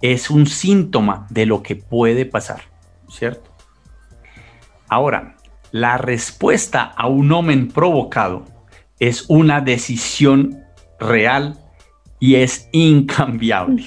es 0.02 0.30
un 0.30 0.48
síntoma 0.48 1.28
de 1.30 1.46
lo 1.46 1.62
que 1.62 1.76
puede 1.76 2.26
pasar, 2.26 2.62
¿cierto? 3.10 3.54
Ahora, 4.88 5.36
la 5.72 5.98
respuesta 5.98 6.84
a 6.84 7.08
un 7.08 7.30
omen 7.34 7.68
provocado 7.68 8.46
es 9.00 9.26
una 9.28 9.60
decisión 9.60 10.64
real 10.98 11.61
y 12.22 12.36
es 12.36 12.70
incambiable. 12.72 13.84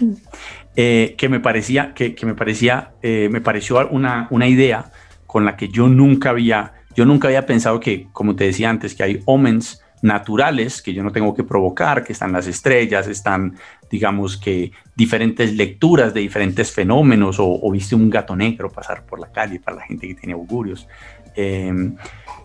Eh, 0.76 1.14
que 1.16 1.28
me 1.28 1.38
parecía, 1.38 1.94
que, 1.94 2.16
me 2.24 2.34
parecía, 2.34 2.94
eh, 3.00 3.28
me 3.30 3.40
pareció 3.40 3.88
una, 3.88 4.26
una 4.30 4.48
idea 4.48 4.90
con 5.24 5.44
la 5.44 5.56
que 5.56 5.68
yo 5.68 5.88
nunca 5.88 6.30
había, 6.30 6.74
yo 6.96 7.06
nunca 7.06 7.28
había 7.28 7.46
pensado 7.46 7.78
que, 7.78 8.08
como 8.12 8.34
te 8.34 8.44
decía 8.44 8.68
antes, 8.70 8.94
que 8.94 9.04
hay 9.04 9.20
omens 9.24 9.84
naturales 10.02 10.82
que 10.82 10.92
yo 10.92 11.02
no 11.02 11.12
tengo 11.12 11.32
que 11.32 11.44
provocar, 11.44 12.04
que 12.04 12.12
están 12.12 12.32
las 12.32 12.46
estrellas, 12.46 13.08
están, 13.08 13.54
digamos 13.90 14.36
que, 14.36 14.72
diferentes 14.94 15.54
lecturas 15.54 16.12
de 16.12 16.20
diferentes 16.20 16.72
fenómenos, 16.72 17.36
o, 17.38 17.70
viste 17.70 17.94
un 17.94 18.10
gato 18.10 18.36
negro 18.36 18.68
pasar 18.68 19.06
por 19.06 19.18
la 19.18 19.32
calle 19.32 19.60
para 19.60 19.78
la 19.78 19.84
gente 19.84 20.06
que 20.06 20.14
tiene 20.14 20.34
augurios. 20.34 20.86
Em, 21.34 21.96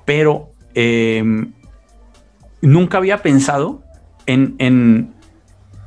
pero 0.06 0.54
em, 0.74 1.52
nunca 2.62 2.98
había 2.98 3.18
pensado 3.18 3.84
en, 4.26 4.56
en, 4.60 5.14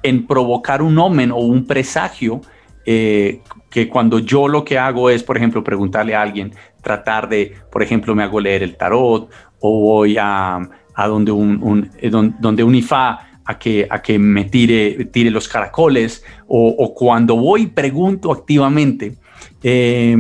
en 0.03 0.27
provocar 0.27 0.83
un 0.83 0.99
omen 0.99 1.31
o 1.31 1.37
un 1.37 1.67
presagio 1.67 2.41
eh, 2.85 3.41
que 3.71 3.89
cuando 3.89 4.19
yo 4.19 4.49
lo 4.49 4.65
que 4.65 4.79
hago 4.79 5.09
es, 5.09 5.23
por 5.23 5.37
ejemplo, 5.37 5.65
preguntarle 5.65 6.15
a 6.15 6.23
alguien, 6.23 6.53
tratar 6.83 7.29
de, 7.29 7.55
por 7.71 7.83
ejemplo, 7.83 8.15
me 8.15 8.23
hago 8.23 8.41
leer 8.41 8.63
el 8.63 8.77
tarot 8.77 9.31
o 9.61 9.81
voy 9.81 10.17
a, 10.19 10.57
a 10.95 11.09
donde, 11.09 11.33
un, 11.33 11.91
eh, 11.99 12.11
donde 12.11 12.65
un 12.65 12.75
IFA 12.75 13.19
a 13.45 13.59
que, 13.59 13.87
a 13.89 14.03
que 14.03 14.19
me 14.19 14.45
tire, 14.45 15.07
tire 15.07 15.31
los 15.31 15.49
caracoles 15.49 16.25
o, 16.47 16.95
cuando 16.95 17.37
voy 17.37 17.67
pregunto 17.67 18.31
activamente, 18.33 19.17
eh, 19.63 20.17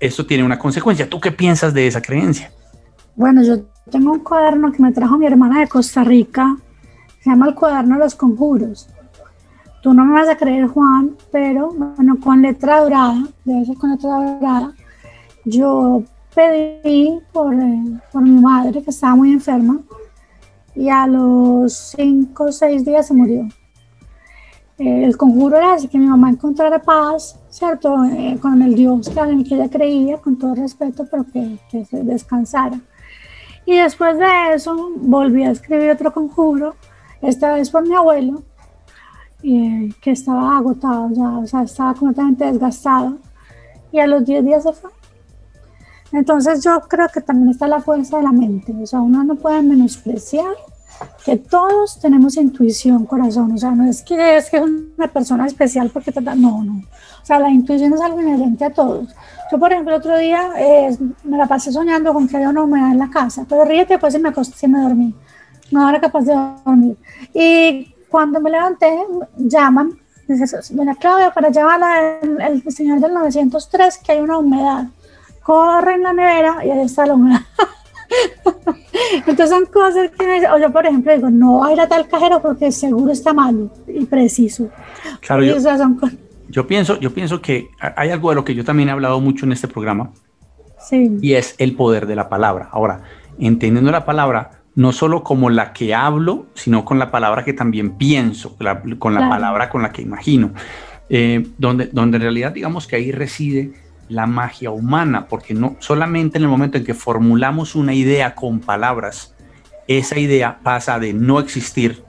eso 0.00 0.26
tiene 0.26 0.44
una 0.44 0.58
consecuencia. 0.58 1.08
¿Tú 1.08 1.20
qué 1.20 1.30
piensas 1.30 1.72
de 1.72 1.86
esa 1.86 2.02
creencia? 2.02 2.50
Bueno, 3.14 3.42
yo 3.42 3.62
tengo 3.90 4.12
un 4.12 4.20
cuaderno 4.20 4.72
que 4.72 4.82
me 4.82 4.92
trajo 4.92 5.16
mi 5.16 5.26
hermana 5.26 5.60
de 5.60 5.68
Costa 5.68 6.02
Rica, 6.02 6.56
se 7.20 7.30
llama 7.30 7.48
el 7.48 7.54
cuaderno 7.54 7.94
de 7.94 8.04
los 8.04 8.14
conjuros. 8.14 8.88
Tú 9.84 9.92
no 9.92 10.02
me 10.06 10.14
vas 10.14 10.30
a 10.30 10.36
creer, 10.38 10.66
Juan, 10.68 11.14
pero 11.30 11.68
bueno, 11.68 12.18
con 12.18 12.40
letra 12.40 12.80
dorada, 12.80 13.22
debe 13.44 13.66
ser 13.66 13.76
con 13.76 13.90
letra 13.90 14.12
dorada, 14.12 14.72
yo 15.44 16.02
pedí 16.34 17.20
por, 17.34 17.52
eh, 17.52 18.00
por 18.10 18.22
mi 18.22 18.40
madre 18.40 18.82
que 18.82 18.88
estaba 18.88 19.14
muy 19.14 19.32
enferma 19.32 19.80
y 20.74 20.88
a 20.88 21.06
los 21.06 21.94
cinco 21.94 22.44
o 22.44 22.52
seis 22.52 22.82
días 22.82 23.08
se 23.08 23.12
murió. 23.12 23.42
Eh, 24.78 25.04
el 25.04 25.18
conjuro 25.18 25.58
era 25.58 25.74
así 25.74 25.86
que 25.86 25.98
mi 25.98 26.06
mamá 26.06 26.30
encontrara 26.30 26.80
paz, 26.80 27.38
¿cierto? 27.50 28.04
Eh, 28.04 28.38
con 28.40 28.62
el 28.62 28.74
Dios 28.74 29.10
que, 29.10 29.20
en 29.20 29.40
el 29.40 29.46
que 29.46 29.56
ella 29.56 29.68
creía, 29.68 30.16
con 30.16 30.38
todo 30.38 30.54
respeto, 30.54 31.06
pero 31.10 31.26
que, 31.30 31.58
que 31.70 31.84
se 31.84 32.02
descansara. 32.02 32.80
Y 33.66 33.76
después 33.76 34.16
de 34.16 34.54
eso 34.54 34.92
volví 34.96 35.44
a 35.44 35.50
escribir 35.50 35.90
otro 35.90 36.10
conjuro, 36.10 36.74
esta 37.20 37.52
vez 37.52 37.68
por 37.68 37.86
mi 37.86 37.94
abuelo, 37.94 38.44
que 40.00 40.10
estaba 40.10 40.56
agotado 40.56 41.10
ya, 41.10 41.38
o 41.38 41.46
sea, 41.46 41.62
estaba 41.62 41.92
completamente 41.92 42.46
desgastado 42.46 43.18
y 43.92 43.98
a 43.98 44.06
los 44.06 44.24
10 44.24 44.42
días 44.42 44.62
se 44.62 44.72
fue. 44.72 44.90
Entonces 46.12 46.64
yo 46.64 46.80
creo 46.88 47.08
que 47.12 47.20
también 47.20 47.50
está 47.50 47.68
la 47.68 47.80
fuerza 47.80 48.16
de 48.16 48.22
la 48.22 48.32
mente, 48.32 48.72
o 48.72 48.86
sea, 48.86 49.00
uno 49.00 49.22
no 49.22 49.34
puede 49.34 49.62
menospreciar 49.62 50.54
que 51.24 51.36
todos 51.36 52.00
tenemos 52.00 52.36
intuición, 52.36 53.04
corazón, 53.04 53.52
o 53.52 53.58
sea, 53.58 53.72
no 53.72 53.84
es 53.84 54.02
que 54.02 54.36
es 54.36 54.48
que 54.48 54.58
es 54.58 54.62
una 54.62 55.08
persona 55.08 55.46
especial 55.46 55.90
porque 55.92 56.12
no, 56.36 56.64
no, 56.64 56.82
o 57.22 57.26
sea, 57.26 57.38
la 57.38 57.50
intuición 57.50 57.92
es 57.92 58.00
algo 58.00 58.22
inherente 58.22 58.64
a 58.64 58.70
todos. 58.70 59.14
Yo, 59.50 59.58
por 59.58 59.72
ejemplo, 59.72 59.96
otro 59.96 60.16
día 60.16 60.52
eh, 60.56 60.96
me 61.24 61.36
la 61.36 61.46
pasé 61.46 61.70
soñando 61.70 62.14
con 62.14 62.28
que 62.28 62.36
había 62.36 62.48
una 62.48 62.62
humedad 62.62 62.92
en 62.92 62.98
la 62.98 63.10
casa, 63.10 63.44
pero 63.46 63.64
ríete, 63.64 63.98
pues 63.98 64.14
se 64.14 64.18
me 64.18 64.30
acosté, 64.30 64.56
se 64.56 64.68
me 64.68 64.80
dormí, 64.80 65.14
no 65.70 65.86
era 65.88 66.00
capaz 66.00 66.22
de 66.22 66.34
dormir. 66.64 66.96
Y 67.34 67.93
cuando 68.14 68.40
me 68.40 68.48
levanté, 68.48 68.96
llaman, 69.36 69.98
dice, 70.28 70.56
doña 70.70 70.94
Claudia, 70.94 71.32
para 71.34 71.48
llevar 71.48 71.80
el, 72.22 72.62
señor 72.70 73.00
del 73.00 73.12
903 73.12 73.98
que 73.98 74.12
hay 74.12 74.20
una 74.20 74.38
humedad. 74.38 74.84
Corre 75.42 75.94
en 75.94 76.04
la 76.04 76.12
nevera 76.12 76.64
y 76.64 76.70
ahí 76.70 76.82
está 76.82 77.06
la 77.06 77.14
humedad. 77.14 77.40
Entonces 79.26 79.50
son 79.50 79.66
cosas 79.66 80.12
que, 80.16 80.46
o 80.46 80.58
yo 80.58 80.70
por 80.70 80.86
ejemplo 80.86 81.12
digo, 81.12 81.28
no 81.28 81.58
va 81.58 81.66
a 81.66 81.72
ir 81.72 81.80
a 81.80 81.88
tal 81.88 82.06
cajero 82.06 82.40
porque 82.40 82.70
seguro 82.70 83.10
está 83.10 83.32
malo 83.32 83.68
y 83.88 84.04
preciso. 84.04 84.68
Claro, 85.20 85.42
yo, 85.42 85.56
yo, 86.48 86.66
pienso, 86.68 87.00
yo 87.00 87.12
pienso 87.12 87.42
que 87.42 87.68
hay 87.96 88.10
algo 88.10 88.28
de 88.30 88.36
lo 88.36 88.44
que 88.44 88.54
yo 88.54 88.64
también 88.64 88.90
he 88.90 88.92
hablado 88.92 89.20
mucho 89.20 89.44
en 89.44 89.50
este 89.50 89.66
programa 89.66 90.12
sí. 90.78 91.18
y 91.20 91.32
es 91.32 91.56
el 91.58 91.74
poder 91.74 92.06
de 92.06 92.14
la 92.14 92.28
palabra. 92.28 92.68
Ahora, 92.70 93.02
entendiendo 93.40 93.90
la 93.90 94.04
palabra, 94.04 94.62
no 94.74 94.92
solo 94.92 95.22
como 95.22 95.50
la 95.50 95.72
que 95.72 95.94
hablo, 95.94 96.46
sino 96.54 96.84
con 96.84 96.98
la 96.98 97.10
palabra 97.10 97.44
que 97.44 97.52
también 97.52 97.96
pienso, 97.96 98.56
con 98.98 99.14
la 99.14 99.28
palabra 99.28 99.70
con 99.70 99.82
la 99.82 99.92
que 99.92 100.02
imagino, 100.02 100.52
eh, 101.08 101.46
donde, 101.58 101.86
donde 101.86 102.16
en 102.16 102.22
realidad 102.22 102.52
digamos 102.52 102.86
que 102.86 102.96
ahí 102.96 103.12
reside 103.12 103.72
la 104.08 104.26
magia 104.26 104.70
humana, 104.70 105.26
porque 105.28 105.54
no 105.54 105.76
solamente 105.78 106.38
en 106.38 106.44
el 106.44 106.50
momento 106.50 106.78
en 106.78 106.84
que 106.84 106.94
formulamos 106.94 107.74
una 107.74 107.94
idea 107.94 108.34
con 108.34 108.60
palabras, 108.60 109.34
esa 109.86 110.18
idea 110.18 110.58
pasa 110.62 110.98
de 110.98 111.12
no 111.12 111.40
existir 111.40 112.02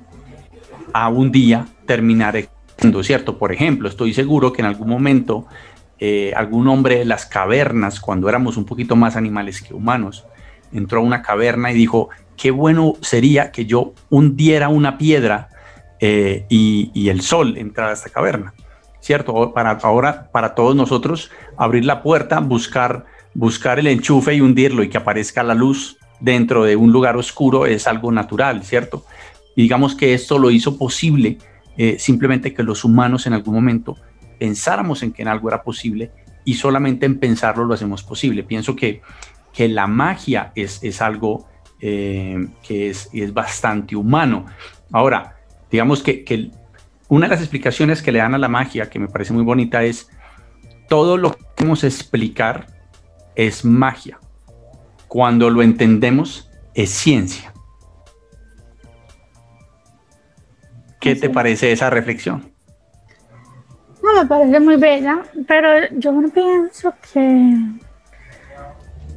a 0.93 1.09
un 1.09 1.31
día 1.31 1.67
terminar 1.85 2.35
existiendo, 2.35 3.03
¿cierto? 3.03 3.37
Por 3.37 3.51
ejemplo, 3.51 3.89
estoy 3.89 4.13
seguro 4.13 4.53
que 4.53 4.61
en 4.61 4.67
algún 4.67 4.89
momento 4.89 5.45
eh, 5.99 6.33
algún 6.35 6.67
hombre 6.67 6.99
de 6.99 7.05
las 7.05 7.25
cavernas, 7.25 7.99
cuando 7.99 8.27
éramos 8.27 8.57
un 8.57 8.65
poquito 8.65 8.95
más 8.95 9.15
animales 9.15 9.61
que 9.61 9.73
humanos, 9.73 10.25
entró 10.73 10.99
a 10.99 11.03
una 11.03 11.21
caverna 11.21 11.71
y 11.71 11.75
dijo, 11.75 12.09
qué 12.37 12.51
bueno 12.51 12.95
sería 13.01 13.51
que 13.51 13.65
yo 13.65 13.93
hundiera 14.09 14.69
una 14.69 14.97
piedra 14.97 15.49
eh, 15.99 16.45
y, 16.49 17.09
el 17.09 17.21
sol 17.21 17.57
entrara 17.57 17.91
a 17.91 17.93
esta 17.93 18.09
caverna, 18.09 18.53
¿cierto? 18.99 19.53
Para 19.53 19.71
ahora, 19.71 20.29
para 20.31 20.55
todos 20.55 20.75
nosotros, 20.75 21.31
abrir 21.57 21.85
la 21.85 22.03
puerta, 22.03 22.39
buscar, 22.39 23.05
buscar 23.33 23.79
el 23.79 23.87
enchufe 23.87 24.33
y 24.33 24.41
hundirlo 24.41 24.83
y 24.83 24.89
que 24.89 24.97
aparezca 24.97 25.43
la 25.43 25.53
luz 25.53 25.97
dentro 26.19 26.63
de 26.63 26.75
un 26.75 26.91
lugar 26.91 27.17
oscuro 27.17 27.65
es 27.65 27.87
algo 27.87 28.11
natural, 28.11 28.63
¿cierto? 28.63 29.05
Y 29.55 29.63
digamos 29.63 29.95
que 29.95 30.13
esto 30.13 30.37
lo 30.37 30.51
hizo 30.51 30.77
posible 30.77 31.37
eh, 31.77 31.97
simplemente 31.99 32.53
que 32.53 32.63
los 32.63 32.83
humanos 32.85 33.27
en 33.27 33.33
algún 33.33 33.53
momento 33.53 33.97
pensáramos 34.39 35.03
en 35.03 35.11
que 35.11 35.21
en 35.21 35.27
algo 35.27 35.49
era 35.49 35.63
posible 35.63 36.11
y 36.43 36.55
solamente 36.55 37.05
en 37.05 37.19
pensarlo 37.19 37.65
lo 37.65 37.73
hacemos 37.73 38.03
posible. 38.03 38.43
Pienso 38.43 38.75
que, 38.75 39.01
que 39.53 39.67
la 39.67 39.87
magia 39.87 40.51
es, 40.55 40.83
es 40.83 41.01
algo 41.01 41.47
eh, 41.79 42.47
que 42.65 42.89
es, 42.89 43.09
es, 43.13 43.33
bastante 43.33 43.95
humano. 43.95 44.45
Ahora, 44.91 45.37
digamos 45.69 46.01
que, 46.01 46.23
que, 46.23 46.51
una 47.07 47.27
de 47.27 47.31
las 47.31 47.41
explicaciones 47.41 48.01
que 48.01 48.11
le 48.11 48.19
dan 48.19 48.33
a 48.33 48.37
la 48.37 48.47
magia, 48.47 48.89
que 48.89 48.99
me 48.99 49.07
parece 49.07 49.33
muy 49.33 49.43
bonita, 49.43 49.83
es 49.83 50.09
todo 50.87 51.17
lo 51.17 51.33
que 51.33 51.43
queremos 51.55 51.83
explicar 51.83 52.67
es 53.35 53.65
magia. 53.65 54.19
Cuando 55.07 55.49
lo 55.49 55.61
entendemos, 55.61 56.49
es 56.73 56.89
ciencia. 56.89 57.53
¿Qué 60.99 61.15
te 61.15 61.29
parece 61.29 61.71
esa 61.71 61.89
reflexión? 61.89 62.51
No, 64.01 64.21
me 64.21 64.25
parece 64.27 64.59
muy 64.59 64.75
bella, 64.75 65.23
pero 65.47 65.69
yo 65.97 66.11
no 66.11 66.29
pienso 66.29 66.93
que 67.11 67.57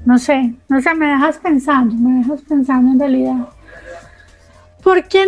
no 0.09 0.17
sé, 0.17 0.55
no 0.71 0.81
sé, 0.81 0.95
me 0.95 1.07
dejas 1.07 1.37
pensando, 1.37 1.95
me 1.95 2.21
dejas 2.21 2.41
pensando 2.41 2.93
en 2.93 2.99
realidad. 2.99 3.49
Porque, 4.83 5.23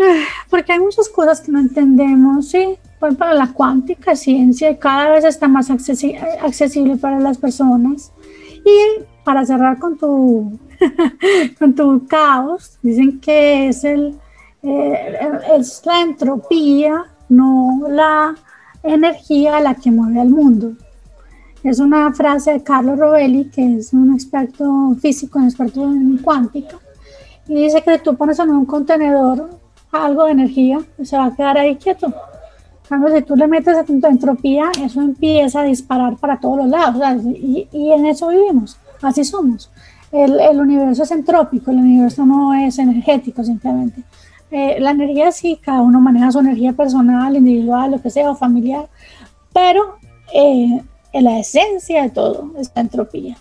porque 0.48 0.72
hay 0.72 0.80
muchas 0.80 1.06
cosas 1.10 1.42
que 1.42 1.52
no 1.52 1.58
entendemos, 1.58 2.48
¿sí? 2.48 2.78
Por 2.98 3.10
ejemplo, 3.10 3.34
la 3.34 3.52
cuántica 3.52 4.16
ciencia 4.16 4.78
cada 4.78 5.10
vez 5.10 5.24
está 5.24 5.48
más 5.48 5.70
accesible 5.70 6.96
para 6.96 7.20
las 7.20 7.36
personas. 7.36 8.10
Y 8.64 9.04
para 9.22 9.44
cerrar 9.44 9.78
con 9.78 9.98
tu, 9.98 10.58
con 11.58 11.74
tu 11.74 12.06
caos, 12.06 12.78
dicen 12.80 13.20
que 13.20 13.68
es, 13.68 13.84
el, 13.84 14.18
eh, 14.62 15.18
es 15.58 15.82
la 15.84 16.00
entropía, 16.00 17.04
no 17.28 17.82
la 17.86 18.34
energía 18.82 19.60
la 19.60 19.74
que 19.74 19.90
mueve 19.90 20.22
al 20.22 20.30
mundo. 20.30 20.72
Es 21.62 21.78
una 21.78 22.12
frase 22.12 22.52
de 22.52 22.62
Carlos 22.62 22.98
Rovelli, 22.98 23.50
que 23.50 23.76
es 23.76 23.92
un 23.92 24.14
experto 24.14 24.96
físico, 25.00 25.38
un 25.38 25.44
experto 25.44 25.84
en 25.84 26.16
cuántica, 26.18 26.78
y 27.46 27.54
dice 27.54 27.82
que 27.82 27.98
tú 27.98 28.16
pones 28.16 28.38
en 28.38 28.50
un 28.50 28.64
contenedor 28.64 29.50
algo 29.92 30.24
de 30.24 30.32
energía, 30.32 30.80
se 31.02 31.18
va 31.18 31.26
a 31.26 31.34
quedar 31.34 31.58
ahí 31.58 31.76
quieto. 31.76 32.14
Cuando 32.88 33.08
si 33.14 33.22
tú 33.22 33.36
le 33.36 33.46
metes 33.46 33.76
entropía, 33.88 34.70
eso 34.82 35.00
empieza 35.00 35.60
a 35.60 35.64
disparar 35.64 36.16
para 36.16 36.40
todos 36.40 36.58
los 36.58 36.68
lados, 36.68 37.24
y, 37.24 37.68
y, 37.70 37.92
en 37.92 38.06
eso 38.06 38.28
vivimos, 38.28 38.78
así 39.02 39.24
somos. 39.24 39.70
El, 40.10 40.40
el, 40.40 40.58
universo 40.58 41.02
es 41.02 41.10
entrópico, 41.10 41.70
el 41.70 41.76
universo 41.76 42.24
no 42.24 42.54
es 42.54 42.78
energético 42.78 43.44
simplemente. 43.44 44.02
Eh, 44.50 44.78
la 44.80 44.90
energía 44.90 45.30
sí, 45.30 45.60
cada 45.62 45.82
uno 45.82 46.00
maneja 46.00 46.32
su 46.32 46.40
energía 46.40 46.72
personal, 46.72 47.36
individual, 47.36 47.92
lo 47.92 48.02
que 48.02 48.10
sea, 48.10 48.30
o 48.30 48.34
familiar, 48.34 48.88
pero 49.52 49.98
eh, 50.34 50.82
en 51.12 51.24
la 51.24 51.38
esencia 51.38 52.02
de 52.02 52.10
todo 52.10 52.52
es 52.58 52.70
la 52.74 52.82
entropía. 52.82 53.36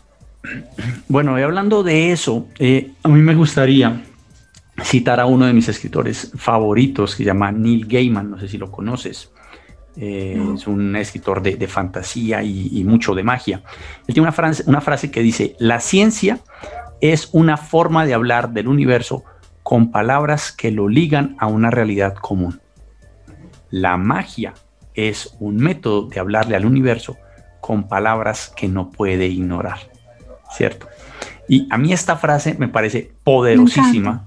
Bueno, 1.08 1.38
y 1.38 1.42
hablando 1.42 1.84
de 1.84 2.12
eso, 2.12 2.48
eh, 2.60 2.92
a 3.04 3.10
mí 3.10 3.22
me 3.22 3.36
gustaría 3.36 4.04
citar 4.84 5.20
a 5.20 5.26
uno 5.26 5.46
de 5.46 5.54
mis 5.54 5.68
escritores 5.68 6.32
favoritos 6.38 7.12
que 7.12 7.24
se 7.24 7.28
llama 7.28 7.52
Neil 7.52 7.86
Gaiman, 7.86 8.32
no 8.32 8.40
sé 8.40 8.48
si 8.48 8.58
lo 8.58 8.72
conoces. 8.72 9.32
Eh, 9.98 10.42
es 10.56 10.66
un 10.66 10.96
escritor 10.96 11.42
de, 11.42 11.68
fantasía 11.68 12.42
y, 12.42 12.84
mucho 12.86 13.14
de 13.14 13.24
magia. 13.24 13.64
Él 14.08 14.14
tiene 14.14 14.22
una 14.22 14.32
frase, 14.32 14.64
una 14.66 14.80
frase 14.80 15.12
que 15.12 15.22
dice, 15.22 15.56
la 15.60 15.82
ciencia 15.82 16.40
es 17.02 17.30
una 17.34 17.58
forma 17.58 18.06
de 18.06 18.14
hablar 18.14 18.52
del 18.52 18.70
universo 18.70 19.24
con 19.62 19.92
palabras 19.92 20.54
que 20.54 20.72
lo 20.72 20.88
ligan 20.88 21.36
a 21.40 21.48
una 21.48 21.70
realidad 21.70 22.16
común. 22.16 22.62
La 23.72 23.98
magia 23.98 24.54
es 24.94 25.36
un 25.40 25.58
método 25.58 26.08
de 26.08 26.20
hablarle 26.20 26.56
al 26.56 26.66
universo 26.66 27.18
con 27.70 27.88
palabras 27.88 28.52
que 28.58 28.68
no 28.68 28.90
puede 28.90 29.28
ignorar, 29.28 29.78
¿cierto? 30.52 30.88
Y 31.48 31.68
a 31.70 31.78
mí 31.78 31.94
esta 31.94 32.18
frase 32.18 32.56
me 32.58 32.68
parece 32.68 33.12
poderosísima, 33.24 34.26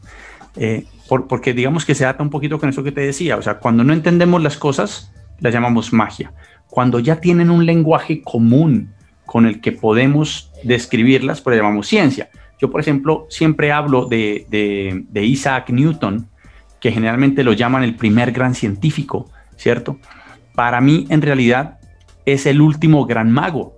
eh, 0.55 0.85
porque 1.28 1.52
digamos 1.52 1.85
que 1.85 1.96
se 1.96 2.07
ata 2.07 2.22
un 2.22 2.31
poquito 2.31 2.61
con 2.61 2.68
eso 2.68 2.85
que 2.85 2.92
te 2.92 3.00
decía, 3.00 3.37
o 3.37 3.42
sea, 3.42 3.59
cuando 3.59 3.83
no 3.83 3.92
entendemos 3.92 4.40
las 4.40 4.57
cosas, 4.57 5.12
las 5.40 5.52
llamamos 5.52 5.92
magia. 5.92 6.33
Cuando 6.68 7.00
ya 7.00 7.16
tienen 7.16 7.50
un 7.50 7.66
lenguaje 7.66 8.22
común 8.22 8.94
con 9.26 9.46
el 9.46 9.61
que 9.61 9.72
podemos 9.72 10.52
describirlas, 10.62 11.40
pues 11.40 11.57
las 11.57 11.64
llamamos 11.64 11.88
ciencia. 11.88 12.31
Yo, 12.61 12.70
por 12.70 12.81
ejemplo, 12.81 13.26
siempre 13.28 13.72
hablo 13.72 14.07
de, 14.07 14.46
de 14.48 15.24
Isaac 15.24 15.70
Newton, 15.70 16.28
que 16.78 16.92
generalmente 16.92 17.42
lo 17.42 17.55
llaman 17.55 17.83
el 17.83 17.96
primer 17.96 18.31
gran 18.31 18.55
científico, 18.55 19.33
¿cierto? 19.57 19.98
Para 20.55 20.81
mí, 20.81 21.07
en 21.09 21.22
realidad, 21.22 21.81
es 22.26 22.46
el 22.46 22.61
último 22.61 23.06
gran 23.06 23.30
mago, 23.30 23.74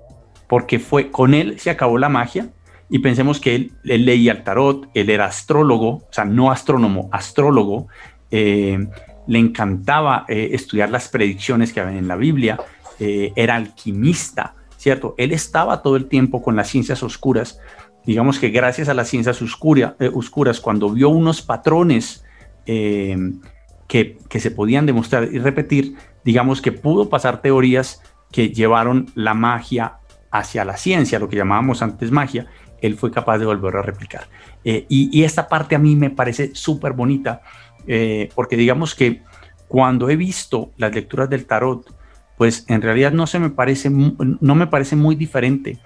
porque 0.49 0.79
fue 0.79 1.11
con 1.11 1.35
él 1.35 1.59
se 1.59 1.71
acabó 1.71 1.99
la 1.99 2.09
magia 2.09 2.49
y 2.89 2.99
pensemos 2.99 3.41
que 3.41 3.55
él, 3.55 3.73
leía 3.83 4.33
el 4.33 4.45
tarot, 4.45 4.89
él 4.95 5.11
era 5.11 5.27
astrólogo, 5.27 5.89
o 5.89 6.09
sea, 6.11 6.25
no 6.25 6.51
astrónomo, 6.51 7.09
astrólogo, 7.13 7.89
eh, 8.31 8.87
le 9.27 9.39
encantaba 9.39 10.27
eh, 10.29 10.51
estudiar 10.53 10.91
las 10.91 11.09
predicciones 11.09 11.73
que 11.73 11.81
había 11.81 11.99
en 11.99 12.09
la 12.09 12.17
Biblia, 12.17 12.61
eh, 13.01 13.33
era 13.37 13.57
alquimista, 13.57 14.55
¿cierto? 14.77 15.15
Él 15.17 15.33
estaba 15.33 15.83
todo 15.83 15.97
el 15.97 16.07
tiempo 16.07 16.43
con 16.43 16.57
las 16.57 16.69
ciencias 16.69 17.03
oscuras, 17.03 17.59
digamos 18.05 18.39
que 18.39 18.51
gracias 18.51 18.89
a 18.89 18.95
las 18.95 19.09
ciencias 19.09 19.41
oscuras, 19.41 20.61
cuando 20.61 20.91
vio 20.91 21.09
unos 21.09 21.41
patrones 21.41 22.23
que, 22.67 24.19
que 24.29 24.41
se 24.41 24.51
podían 24.51 24.85
demostrar 24.85 25.29
y 25.33 25.39
repetir, 25.39 25.97
digamos 26.23 26.61
que 26.61 26.71
pudo 26.71 27.09
pasar 27.09 27.41
teorías 27.41 28.03
que 28.35 28.49
llevaron 28.49 29.07
la 29.15 29.33
magia 29.33 29.99
hacia 30.33 30.65
la 30.65 30.77
ciencia, 30.77 31.21
lo 31.21 31.29
que 31.29 31.37
llamábamos 31.37 31.83
antes 31.83 32.11
magia, 32.11 32.49
él 32.83 32.97
fue 32.97 33.13
capaz 33.13 33.39
de 33.39 33.47
volverlo 33.47 33.79
a 33.79 33.83
replicar. 33.83 34.27
Eh, 34.65 34.87
y, 34.89 35.23
esta 35.23 35.47
parte 35.47 35.77
a 35.77 35.79
mí 35.79 35.95
me 35.95 36.11
parece 36.11 36.53
súper 36.53 36.95
bonita, 36.95 37.43
eh, 37.87 38.31
porque 38.35 38.57
digamos 38.57 38.97
que 38.97 39.23
cuando 39.69 40.11
he 40.11 40.17
visto 40.17 40.73
las 40.79 40.93
lecturas 40.93 41.31
del 41.31 41.47
tarot, 41.47 41.95
pues 42.37 42.65
en 42.67 42.83
realidad 42.83 43.13
no 43.13 43.29
se 43.29 43.39
me 43.39 43.51
parece, 43.51 43.89
no 43.89 44.55
me 44.57 44.67
parece 44.67 44.97
muy 44.97 45.15
diferente 45.15 45.79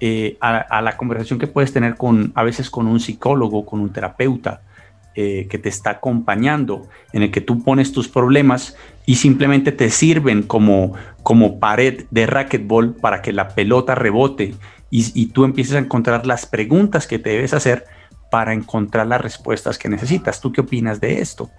eh, 0.00 0.38
a, 0.40 0.56
a, 0.56 0.80
la 0.80 0.96
conversación 0.96 1.38
que 1.38 1.48
puedes 1.48 1.74
tener 1.74 1.96
con, 1.96 2.32
a 2.34 2.44
veces 2.44 2.70
con 2.70 2.86
un 2.86 2.98
psicólogo, 2.98 3.66
con 3.66 3.78
un 3.78 3.92
terapeuta, 3.92 4.62
eh, 5.14 5.48
que 5.50 5.58
te 5.58 5.68
está 5.68 5.90
acompañando, 5.90 6.88
en 7.12 7.22
el 7.22 7.30
que 7.30 7.40
tú 7.40 7.62
pones 7.62 7.92
tus 7.92 8.08
problemas 8.08 8.76
y 9.06 9.16
simplemente 9.16 9.72
te 9.72 9.90
sirven 9.90 10.42
como, 10.42 10.94
como 11.22 11.58
pared 11.58 12.04
de 12.10 12.26
racquetball 12.26 12.94
para 12.94 13.20
que 13.22 13.32
la 13.32 13.48
pelota 13.48 13.94
rebote 13.94 14.54
y, 14.90 15.20
y 15.20 15.26
tú 15.26 15.44
empieces 15.44 15.74
a 15.74 15.78
encontrar 15.78 16.26
las 16.26 16.46
preguntas 16.46 17.06
que 17.06 17.18
te 17.18 17.30
debes 17.30 17.54
hacer 17.54 17.84
para 18.30 18.52
encontrar 18.52 19.06
las 19.06 19.20
respuestas 19.20 19.78
que 19.78 19.88
necesitas. 19.88 20.40
¿Tú 20.40 20.52
qué 20.52 20.60
opinas 20.60 21.00
de 21.00 21.20
esto? 21.20 21.50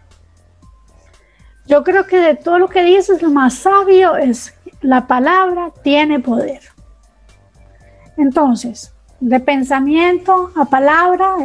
Yo 1.67 1.83
creo 1.83 2.07
que 2.07 2.17
de 2.17 2.35
todo 2.35 2.57
lo 2.57 2.69
que 2.69 2.83
dices, 2.83 3.21
lo 3.21 3.29
más 3.29 3.55
sabio 3.55 4.15
es 4.15 4.53
la 4.81 5.07
palabra 5.07 5.71
tiene 5.83 6.19
poder. 6.19 6.61
Entonces, 8.17 8.93
de 9.19 9.39
pensamiento 9.39 10.51
a 10.55 10.65
palabra, 10.65 11.35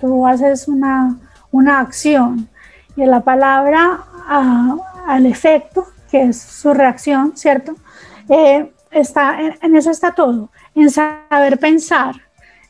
tú 0.00 0.26
haces 0.26 0.68
una, 0.68 1.18
una 1.52 1.78
acción 1.78 2.48
y 2.96 3.04
la 3.06 3.20
palabra 3.20 4.00
al 5.06 5.26
efecto, 5.26 5.86
que 6.10 6.24
es 6.24 6.40
su 6.40 6.74
reacción, 6.74 7.36
¿cierto? 7.36 7.74
Eh, 8.28 8.70
está, 8.90 9.38
en, 9.40 9.76
eso 9.76 9.90
está 9.90 10.12
todo, 10.12 10.50
en 10.74 10.90
saber 10.90 11.58
pensar, 11.58 12.16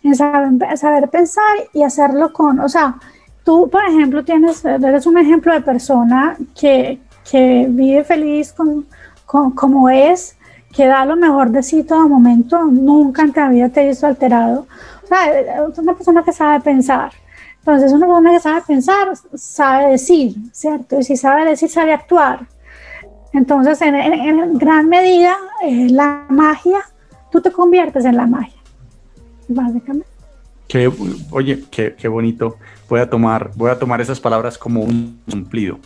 en 0.02 0.14
saber, 0.14 0.76
saber, 0.76 1.08
pensar 1.08 1.56
y 1.72 1.82
hacerlo 1.82 2.32
con, 2.32 2.60
o 2.60 2.68
sea, 2.68 2.96
tú, 3.44 3.68
por 3.70 3.84
ejemplo, 3.84 4.24
tienes, 4.24 4.64
eres 4.64 5.06
un 5.06 5.18
ejemplo 5.18 5.52
de 5.52 5.60
persona 5.60 6.36
que, 6.58 7.00
que 7.30 7.66
vive 7.68 8.04
feliz 8.04 8.52
con, 8.52 8.86
con, 9.26 9.52
como 9.52 9.88
es, 9.88 10.36
que 10.72 10.86
da 10.86 11.04
lo 11.04 11.16
mejor 11.16 11.50
de 11.50 11.62
sí 11.62 11.82
todo 11.82 12.08
momento, 12.08 12.64
nunca 12.64 13.22
en 13.22 13.32
tu 13.32 13.48
vida 13.50 13.68
te 13.68 13.90
he 13.90 14.06
alterado. 14.06 14.66
O 15.04 15.06
sea, 15.06 15.68
es 15.68 15.78
una 15.78 15.94
persona 15.94 16.22
que 16.24 16.32
sabe 16.32 16.60
pensar. 16.60 17.12
Entonces, 17.64 17.92
una 17.92 18.06
persona 18.06 18.32
que 18.32 18.40
sabe 18.40 18.62
pensar, 18.66 19.08
sabe 19.34 19.92
decir, 19.92 20.34
¿cierto? 20.50 20.98
Y 20.98 21.04
si 21.04 21.16
sabe 21.16 21.44
decir, 21.44 21.68
sabe 21.68 21.92
actuar. 21.92 22.48
Entonces, 23.32 23.80
en, 23.82 24.58
gran 24.58 24.88
medida, 24.88 25.36
eh, 25.64 25.86
la 25.88 26.26
magia, 26.28 26.80
tú 27.30 27.40
te 27.40 27.52
conviertes 27.52 28.04
en 28.04 28.16
la 28.16 28.26
magia, 28.26 28.60
básicamente. 29.46 30.08
Qué, 30.66 30.90
oye, 31.30 31.62
qué, 31.70 31.94
qué, 31.96 32.08
bonito. 32.08 32.56
Voy 32.88 32.98
a, 32.98 33.08
tomar, 33.08 33.52
voy 33.54 33.70
a 33.70 33.78
tomar 33.78 34.00
esas 34.00 34.18
palabras 34.18 34.58
como 34.58 34.82
un 34.82 35.20
cumplido. 35.30 35.78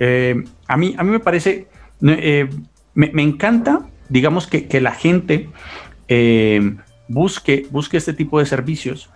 Eh, 0.00 0.42
a, 0.66 0.76
mí, 0.76 0.96
a 0.98 1.04
mí 1.04 1.10
me 1.10 1.20
parece, 1.20 1.68
eh, 2.02 2.50
me, 2.94 3.10
me, 3.12 3.22
encanta, 3.22 3.86
digamos, 4.08 4.48
que, 4.48 4.66
que 4.66 4.80
la 4.80 4.90
gente 4.90 5.50
busque, 7.06 7.68
busque 7.70 7.96
este 7.96 8.12
tipo 8.12 8.40
de 8.40 8.46
servicios, 8.46 9.08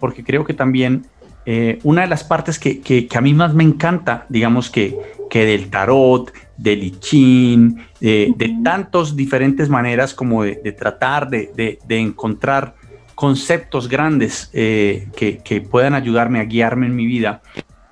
porque 0.00 0.24
creo 0.24 0.44
que 0.44 0.54
también 0.54 1.06
eh, 1.50 1.78
una 1.82 2.02
de 2.02 2.08
las 2.08 2.24
partes 2.24 2.58
que, 2.58 3.08
a 3.10 3.20
mí 3.22 3.32
más 3.32 3.54
me 3.54 3.64
encanta, 3.64 4.26
digamos 4.28 4.68
que, 4.68 4.94
que 5.30 5.46
del 5.46 5.70
tarot, 5.70 6.30
del 6.58 6.84
I 6.84 6.90
Ching, 7.00 7.74
de 7.98 8.58
tantas 8.62 9.16
diferentes 9.16 9.70
maneras 9.70 10.12
como 10.12 10.42
de, 10.42 10.56
tratar 10.78 11.30
de, 11.30 11.78
encontrar 11.88 12.74
conceptos 13.14 13.88
grandes 13.88 14.50
eh, 14.52 15.08
que, 15.16 15.60
puedan 15.62 15.94
ayudarme 15.94 16.40
a 16.40 16.44
guiarme 16.44 16.84
en 16.84 16.94
mi 16.94 17.06
vida, 17.06 17.40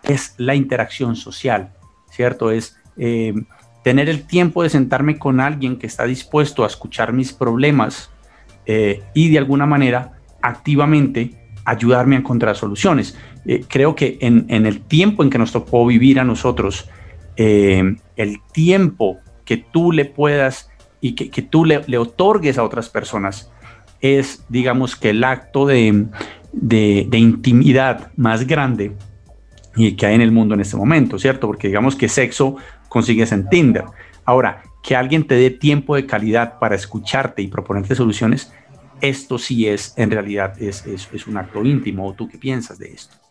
es 0.03 0.35
la 0.37 0.55
interacción 0.55 1.17
social, 1.17 1.73
¿cierto? 2.11 2.51
Es 2.51 2.77
eh, 2.99 3.33
tener 3.83 4.11
el 4.11 4.27
tiempo 4.27 4.65
de 4.65 4.69
sentarme 4.69 5.19
con 5.19 5.41
alguien 5.41 5.79
que 5.79 5.87
está 5.87 6.05
dispuesto 6.05 6.63
a 6.63 6.67
escuchar 6.67 7.15
mis 7.15 7.33
problemas 7.33 8.11
y 9.15 9.31
de 9.31 9.39
alguna 9.39 9.65
manera 9.65 10.19
activamente 10.43 11.47
ayudarme 11.67 12.17
a 12.17 12.21
encontrar 12.21 12.57
soluciones. 12.57 13.17
Eh, 13.47 13.65
creo 13.69 13.95
que 13.95 14.19
en, 14.21 14.47
el 14.49 14.81
tiempo 14.81 15.23
en 15.23 15.31
que 15.31 15.39
nos 15.39 15.53
tocó 15.53 15.87
vivir 15.87 16.19
a 16.19 16.25
nosotros, 16.25 16.89
eh, 17.37 17.97
el 18.17 18.41
tiempo 18.53 19.19
que 19.45 19.57
tú 19.57 19.93
le 19.93 20.05
puedas 20.05 20.69
y 21.01 21.13
que, 21.13 21.43
tú 21.43 21.65
le, 21.65 21.99
otorgues 21.99 22.59
a 22.59 22.65
otras 22.65 22.89
personas 22.89 23.53
es, 24.01 24.45
digamos, 24.49 24.97
que 24.97 25.11
el 25.11 25.23
acto 25.23 25.67
de, 25.67 26.09
intimidad 27.13 28.11
más 28.17 28.47
grande 28.47 28.97
y 29.77 29.93
que 29.93 30.07
hay 30.07 30.17
en 30.17 30.23
el 30.23 30.33
mundo 30.33 30.55
en 30.55 30.63
este 30.63 30.77
momento, 30.77 31.19
¿cierto? 31.19 31.47
Porque 31.47 31.69
digamos 31.69 31.95
que 31.95 32.09
sexo 32.09 32.57
consigues 32.89 33.31
en 33.31 33.49
Tinder. 33.49 33.85
Ahora, 34.25 34.63
que 34.83 34.97
alguien 34.97 35.25
te 35.25 35.37
dé 35.37 35.51
tiempo 35.51 35.95
de 35.95 36.07
calidad 36.07 36.59
para 36.59 36.75
escucharte 36.75 37.43
y 37.43 37.49
proponerte 37.49 37.95
soluciones, 37.95 38.53
esto 39.01 39.39
sí 39.39 39.69
es, 39.69 39.95
en 39.97 40.11
realidad, 40.11 40.61
es, 40.61 40.85
es, 40.87 41.09
es 41.13 41.27
un 41.27 41.37
acto 41.37 41.63
íntimo. 41.65 42.09
¿O 42.09 42.15
tú 42.15 42.29
qué 42.29 42.39
piensas 42.39 42.79
de 42.79 42.93
esto? 42.93 43.26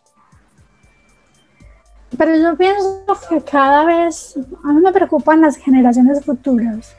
Pero 2.16 2.36
yo 2.36 2.56
pienso 2.56 3.04
que 3.28 3.40
cada 3.40 3.84
vez, 3.84 4.38
a 4.64 4.72
mí 4.72 4.80
me 4.80 4.92
preocupan 4.92 5.40
las 5.40 5.56
generaciones 5.56 6.24
futuras, 6.24 6.94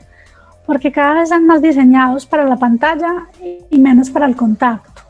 porque 0.66 0.92
cada 0.92 1.14
vez 1.14 1.24
están 1.24 1.46
más 1.46 1.60
diseñados 1.62 2.26
para 2.26 2.44
la 2.44 2.56
pantalla 2.56 3.26
y 3.70 3.78
menos 3.78 4.10
para 4.10 4.26
el 4.26 4.36
contacto. 4.36 5.02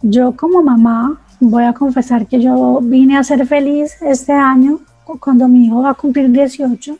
Yo 0.00 0.36
como 0.36 0.62
mamá 0.62 1.20
voy 1.40 1.64
a 1.64 1.72
confesar 1.72 2.26
que 2.26 2.40
yo 2.40 2.80
vine 2.82 3.18
a 3.18 3.24
ser 3.24 3.46
feliz 3.46 4.00
este 4.02 4.32
año 4.32 4.80
cuando 5.20 5.48
mi 5.48 5.66
hijo 5.66 5.82
va 5.82 5.90
a 5.90 5.94
cumplir 5.94 6.30
18, 6.30 6.96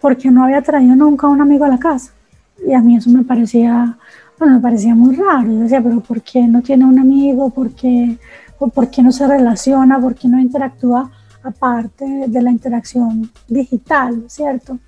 porque 0.00 0.30
no 0.30 0.44
había 0.44 0.62
traído 0.62 0.94
nunca 0.94 1.26
un 1.26 1.40
amigo 1.40 1.64
a 1.64 1.68
la 1.68 1.78
casa. 1.78 2.12
Y 2.66 2.72
a 2.72 2.80
mí 2.80 2.96
eso 2.96 3.10
me 3.10 3.24
parecía, 3.24 3.96
bueno, 4.38 4.54
me 4.54 4.60
parecía 4.60 4.94
muy 4.94 5.16
raro. 5.16 5.46
Yo 5.46 5.60
decía, 5.60 5.82
pero 5.82 6.00
¿por 6.00 6.22
qué 6.22 6.42
no 6.42 6.62
tiene 6.62 6.84
un 6.84 6.98
amigo? 6.98 7.50
¿Por 7.50 7.70
qué, 7.70 8.18
¿Por 8.58 8.90
qué 8.90 9.02
no 9.02 9.12
se 9.12 9.26
relaciona? 9.26 9.98
¿Por 9.98 10.14
qué 10.14 10.28
no 10.28 10.38
interactúa? 10.38 11.10
Aparte 11.42 12.04
de 12.26 12.42
la 12.42 12.50
interacción 12.50 13.30
digital, 13.48 14.24
¿cierto? 14.28 14.78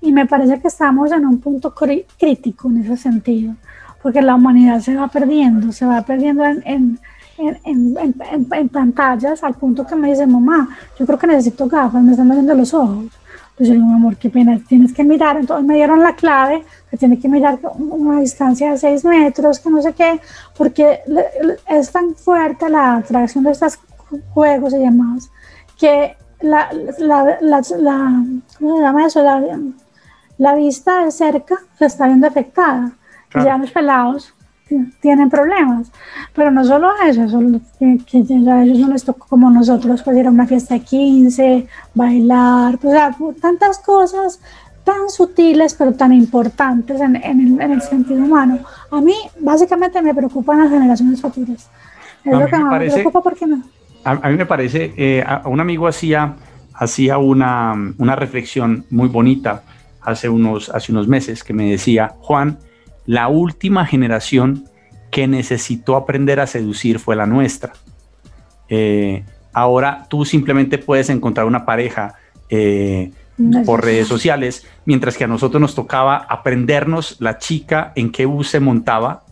Y 0.00 0.12
me 0.12 0.26
parece 0.26 0.60
que 0.60 0.68
estamos 0.68 1.12
en 1.12 1.26
un 1.26 1.38
punto 1.38 1.74
crítico 1.74 2.68
en 2.68 2.82
ese 2.82 2.96
sentido, 2.96 3.54
porque 4.02 4.20
la 4.20 4.34
humanidad 4.34 4.80
se 4.80 4.94
va 4.94 5.08
perdiendo, 5.08 5.72
se 5.72 5.86
va 5.86 6.02
perdiendo 6.02 6.44
en, 6.44 6.98
en, 7.36 7.58
en, 7.64 8.14
en 8.52 8.68
pantallas 8.68 9.42
al 9.42 9.54
punto 9.54 9.86
que 9.86 9.96
me 9.96 10.10
dice, 10.10 10.26
mamá, 10.26 10.68
yo 10.98 11.06
creo 11.06 11.18
que 11.18 11.26
necesito 11.26 11.66
gafas, 11.66 12.02
me 12.02 12.12
están 12.12 12.28
doliendo 12.28 12.54
los 12.54 12.74
ojos. 12.74 13.06
Pues 13.56 13.68
yo 13.68 13.76
mi 13.76 13.92
amor, 13.92 14.16
qué 14.16 14.30
pena, 14.30 14.60
tienes 14.68 14.92
que 14.92 15.04
mirar. 15.04 15.36
Entonces 15.36 15.64
me 15.64 15.76
dieron 15.76 16.00
la 16.00 16.16
clave, 16.16 16.64
que 16.90 16.96
tiene 16.96 17.18
que 17.18 17.28
mirar 17.28 17.60
una 17.76 18.20
distancia 18.20 18.72
de 18.72 18.78
6 18.78 19.04
metros, 19.04 19.60
que 19.60 19.70
no 19.70 19.80
sé 19.80 19.92
qué, 19.92 20.20
porque 20.58 21.00
es 21.68 21.92
tan 21.92 22.14
fuerte 22.16 22.68
la 22.68 22.96
atracción 22.96 23.44
de 23.44 23.52
estos 23.52 23.78
juegos 24.32 24.74
y 24.74 24.78
demás, 24.78 25.30
que 25.78 26.16
la, 26.40 26.70
la, 26.98 27.38
la, 27.40 27.62
la 27.78 28.24
¿cómo 28.58 28.76
se 28.76 28.82
llama 28.82 29.06
eso? 29.06 29.22
La, 30.38 30.54
vista 30.54 31.04
de 31.04 31.10
cerca 31.10 31.56
se 31.78 31.86
está 31.86 32.06
viendo 32.06 32.26
afectada. 32.26 32.92
Ya 33.34 33.58
los 33.58 33.70
pelados 33.72 34.34
tienen 35.00 35.30
problemas. 35.30 35.90
Pero 36.34 36.50
no 36.50 36.64
solo 36.64 36.90
eso, 37.06 37.28
solo 37.28 37.60
que, 37.78 37.98
que, 38.06 38.50
a 38.50 38.62
ellos 38.62 38.78
no 38.78 38.88
les 38.88 39.04
tocó 39.04 39.26
como 39.28 39.50
nosotros, 39.50 40.02
pues 40.02 40.16
ir 40.16 40.26
a 40.26 40.30
una 40.30 40.46
fiesta 40.46 40.74
de 40.74 40.80
15, 40.80 41.66
bailar, 41.94 42.78
pues, 42.78 42.94
tantas 43.40 43.78
cosas 43.78 44.40
tan 44.84 45.08
sutiles 45.08 45.74
pero 45.74 45.94
tan 45.94 46.12
importantes 46.12 47.00
en, 47.00 47.16
en, 47.16 47.40
el, 47.40 47.60
en, 47.60 47.72
el, 47.72 47.82
sentido 47.82 48.22
humano. 48.22 48.58
A 48.90 49.00
mí 49.00 49.14
básicamente 49.40 50.00
me 50.02 50.14
preocupan 50.14 50.60
las 50.60 50.70
generaciones 50.70 51.20
futuras. 51.20 51.70
Es 52.24 52.32
lo 52.32 52.46
que 52.46 52.58
me, 52.58 52.90
preocupa 52.90 53.22
porque 53.22 53.46
no 53.46 53.62
a, 54.04 54.28
mí 54.28 54.36
me 54.36 54.46
parece, 54.46 54.92
eh, 54.96 55.24
un 55.44 55.60
amigo 55.60 55.88
hacía, 55.88 56.36
hacía 56.74 57.18
una, 57.18 57.74
una, 57.98 58.16
reflexión 58.16 58.84
muy 58.90 59.08
bonita 59.08 59.62
hace 60.00 60.28
unos, 60.28 60.68
hace 60.68 60.92
unos 60.92 61.08
meses 61.08 61.42
que 61.42 61.54
me 61.54 61.70
decía, 61.70 62.14
Juan, 62.20 62.58
la 63.06 63.28
última 63.28 63.86
generación 63.86 64.64
que 65.10 65.26
necesitó 65.26 65.96
aprender 65.96 66.40
a 66.40 66.46
seducir 66.46 66.98
fue 66.98 67.16
la 67.16 67.26
nuestra. 67.26 67.72
Eh, 68.68 69.24
ahora 69.52 70.06
tú 70.08 70.24
simplemente 70.24 70.78
puedes 70.78 71.08
encontrar 71.10 71.46
una 71.46 71.64
pareja 71.64 72.14
eh, 72.48 73.12
por 73.66 73.84
redes 73.84 74.06
sociales, 74.06 74.66
mientras 74.84 75.16
que 75.16 75.24
a 75.24 75.26
nosotros 75.26 75.60
nos 75.60 75.74
tocaba 75.74 76.16
aprendernos 76.16 77.16
la 77.20 77.38
chica 77.38 77.92
en 77.96 78.10
qué 78.12 78.26
bus 78.26 78.48
se 78.48 78.60
montaba, 78.60 79.24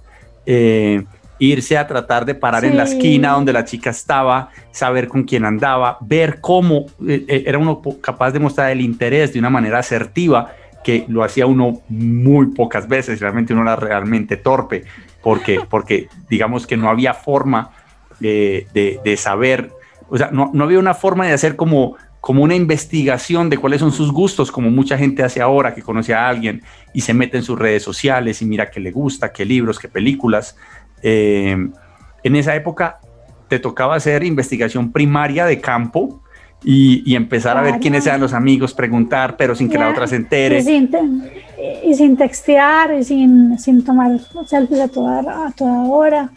eh, 0.47 1.05
irse 1.45 1.77
a 1.77 1.89
tratar 1.89 2.25
de 2.25 2.37
parar 2.37 2.65
en 2.65 2.77
la 2.77 2.85
esquina 2.85 3.33
donde 3.33 3.53
la 3.53 3.65
chica 3.65 3.91
estaba, 3.91 4.51
saber 4.71 5.09
con 5.09 5.25
quién 5.25 5.45
andaba, 5.45 5.99
ver 6.01 6.41
cómo 6.41 6.87
eh, 7.07 7.25
eh, 7.27 7.45
era 7.47 7.59
uno 7.59 7.83
capaz 8.01 8.31
de 8.31 8.39
mostrar 8.39 8.71
el 8.71 8.81
interés 8.81 9.33
de 9.33 9.41
una 9.41 9.51
manera 9.51 9.81
asertiva, 9.81 10.55
que 10.85 11.05
lo 11.09 11.25
hacía 11.25 11.47
uno 11.47 11.81
muy 11.89 12.47
pocas 12.49 12.87
veces, 12.87 13.21
realmente 13.21 13.53
uno 13.53 13.63
era 13.63 13.75
realmente 13.75 14.37
torpe, 14.37 14.85
porque, 15.21 15.61
porque 15.69 16.09
digamos 16.29 16.65
que 16.65 16.77
no 16.77 16.89
había 16.89 17.13
forma 17.13 17.73
de, 18.21 18.69
de, 18.73 19.17
saber, 19.17 19.73
o 20.09 20.17
sea, 20.17 20.31
no, 20.31 20.53
no 20.55 20.63
había 20.63 20.79
una 20.79 20.95
forma 20.95 21.27
de 21.27 21.33
hacer 21.33 21.57
como 21.57 21.97
como 22.23 22.45
una 22.45 22.55
investigación 22.55 23.51
de 23.51 23.59
cuáles 23.59 23.81
son 23.81 23.91
sus 23.91 24.13
gustos, 24.13 24.53
como 24.53 24.71
mucha 24.71 24.97
gente 24.97 25.25
hace 25.25 25.41
ahora 25.41 25.75
que 25.75 25.83
conoce 25.83 26.15
a 26.15 26.29
alguien 26.29 26.63
y 26.95 27.01
se 27.01 27.13
mete 27.13 27.37
en 27.37 27.43
sus 27.43 27.59
redes 27.59 27.83
sociales 27.83 28.41
y 28.41 28.45
mira 28.45 28.71
qué 28.71 28.79
le 28.79 28.93
gusta, 28.93 29.33
qué 29.33 29.45
libros, 29.45 29.81
qué 29.81 29.89
películas. 29.89 30.57
Eh, 31.03 31.57
en 32.23 32.37
esa 32.37 32.55
época 32.55 33.01
te 33.49 33.59
tocaba 33.59 33.97
hacer 33.97 34.25
investigación 34.25 34.93
primaria 34.93 35.45
de 35.45 35.61
campo 35.61 36.23
y, 36.65 37.15
empezar 37.15 37.57
a 37.57 37.63
ver 37.63 37.81
quiénes 37.81 38.07
eran 38.07 38.21
los 38.21 38.33
amigos, 38.33 38.73
preguntar, 38.73 39.37
pero 39.37 39.55
sin 39.55 39.69
que 39.69 39.79
la 39.79 39.91
otra 39.91 40.07
se 40.07 40.17
entere. 40.17 40.61
Y 40.61 41.95
sin, 41.95 42.17
textear 42.17 42.95
y 42.95 43.05
sin, 43.05 43.59
sin 43.59 43.85
tomar 43.85 44.19
selfies 44.47 44.81
a 44.81 44.89
toda, 44.89 45.47
a 45.49 45.51
toda 45.51 45.83
hora. 45.83 46.31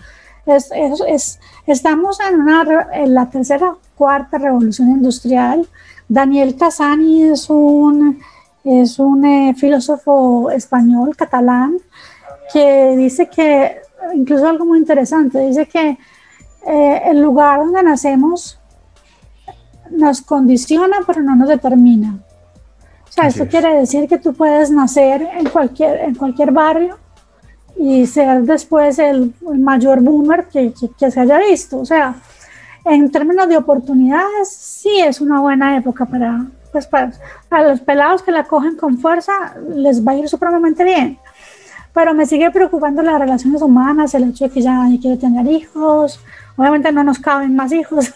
Es, 0.46 0.72
es, 1.08 1.40
estamos 1.68 2.20
en, 2.20 2.42
una, 2.42 2.88
en 2.94 3.14
la 3.14 3.30
tercera, 3.30 3.76
cuarta 3.96 4.38
revolución 4.38 4.90
industrial. 4.90 5.68
Daniel 6.08 6.56
Casani 6.56 7.24
es 7.24 7.50
un, 7.50 8.20
es 8.64 9.00
un 9.00 9.26
eh, 9.26 9.56
filósofo 9.56 10.50
español, 10.52 11.16
catalán, 11.16 11.78
que 12.52 12.96
dice 12.98 13.28
que 13.28 13.85
incluso 14.14 14.48
algo 14.48 14.66
muy 14.66 14.80
interesante, 14.80 15.40
dice 15.40 15.66
que 15.66 15.98
eh, 16.68 17.02
el 17.06 17.22
lugar 17.22 17.60
donde 17.60 17.84
nacemos 17.84 18.60
nos 19.92 20.22
condiciona, 20.22 20.98
pero 21.06 21.22
no 21.22 21.36
nos 21.36 21.48
determina. 21.48 22.20
O 23.08 23.12
sea, 23.12 23.28
esto 23.28 23.48
quiere 23.48 23.76
decir 23.76 24.10
que 24.10 24.18
tú 24.18 24.34
puedes 24.34 24.72
nacer 24.72 25.22
en 25.22 25.48
cualquier, 25.50 26.02
en 26.02 26.16
cualquier 26.16 26.52
barrio 26.52 26.98
y 27.78 28.06
ser 28.08 28.44
después 28.44 29.00
el, 29.00 29.34
mayor 29.42 30.02
boomer 30.02 30.48
que, 30.48 30.74
que, 30.98 31.12
se 31.12 31.20
haya 31.20 31.38
visto. 31.38 31.80
O 31.80 31.86
sea, 31.86 32.16
en 32.84 33.10
términos 33.12 33.48
de 33.48 33.58
oportunidades, 33.58 34.50
sí 34.50 35.00
es 35.00 35.22
una 35.22 35.40
buena 35.40 35.78
época 35.78 36.06
para, 36.06 36.46
pues 36.72 36.88
para, 36.88 37.12
para 37.48 37.70
los 37.70 37.80
pelados 37.80 38.22
que 38.22 38.32
la 38.32 38.44
cogen 38.44 38.76
con 38.76 38.98
fuerza, 38.98 39.56
les 39.70 40.06
va 40.06 40.12
a 40.14 40.16
ir 40.16 40.28
supremamente 40.28 40.84
bien 40.84 41.20
pero 41.96 42.14
me 42.14 42.26
sigue 42.26 42.52
preocupando 42.52 43.02
las 43.02 43.18
relaciones 43.18 43.62
humanas, 43.62 44.14
el 44.14 44.26
hecho 44.26 44.46
de 44.46 44.52
que 44.52 44.62
ya 44.62 44.74
nadie 44.74 45.00
quiere 45.00 45.16
tener 45.16 45.48
hijos. 45.48 46.20
Obviamente 46.58 46.92
no 46.92 47.06
nos 47.06 47.20
caben 47.20 47.56
más 47.56 47.72
hijos 47.72 48.14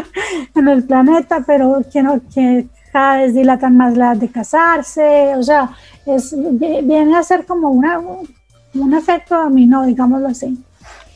en 0.54 0.66
el 0.66 0.82
planeta, 0.82 1.44
pero 1.46 1.82
que, 1.92 2.02
no, 2.02 2.22
que 2.34 2.66
cada 2.90 3.18
vez 3.18 3.34
dilatan 3.34 3.76
más 3.76 3.98
la 3.98 4.14
de 4.14 4.28
casarse. 4.28 5.34
O 5.36 5.42
sea, 5.42 5.70
es, 6.06 6.34
viene 6.58 7.16
a 7.16 7.22
ser 7.22 7.44
como 7.44 7.70
una, 7.70 7.98
un 7.98 8.94
efecto 8.94 9.50
no, 9.50 9.84
digámoslo 9.84 10.28
así. 10.28 10.58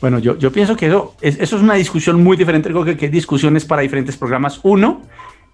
Bueno, 0.03 0.19
yo, 0.19 0.37
yo 0.37 0.53
pienso 0.53 0.77
que 0.77 0.89
eso 0.89 1.15
es, 1.23 1.39
eso 1.41 1.57
es 1.57 1.63
una 1.63 1.75
discusión 1.75 2.23
muy 2.23 2.37
diferente. 2.37 2.69
Creo 2.69 2.85
que, 2.85 2.95
que 2.95 3.07
hay 3.07 3.11
discusiones 3.11 3.65
para 3.65 3.81
diferentes 3.81 4.19
programas. 4.19 4.61
Uno, 4.65 5.01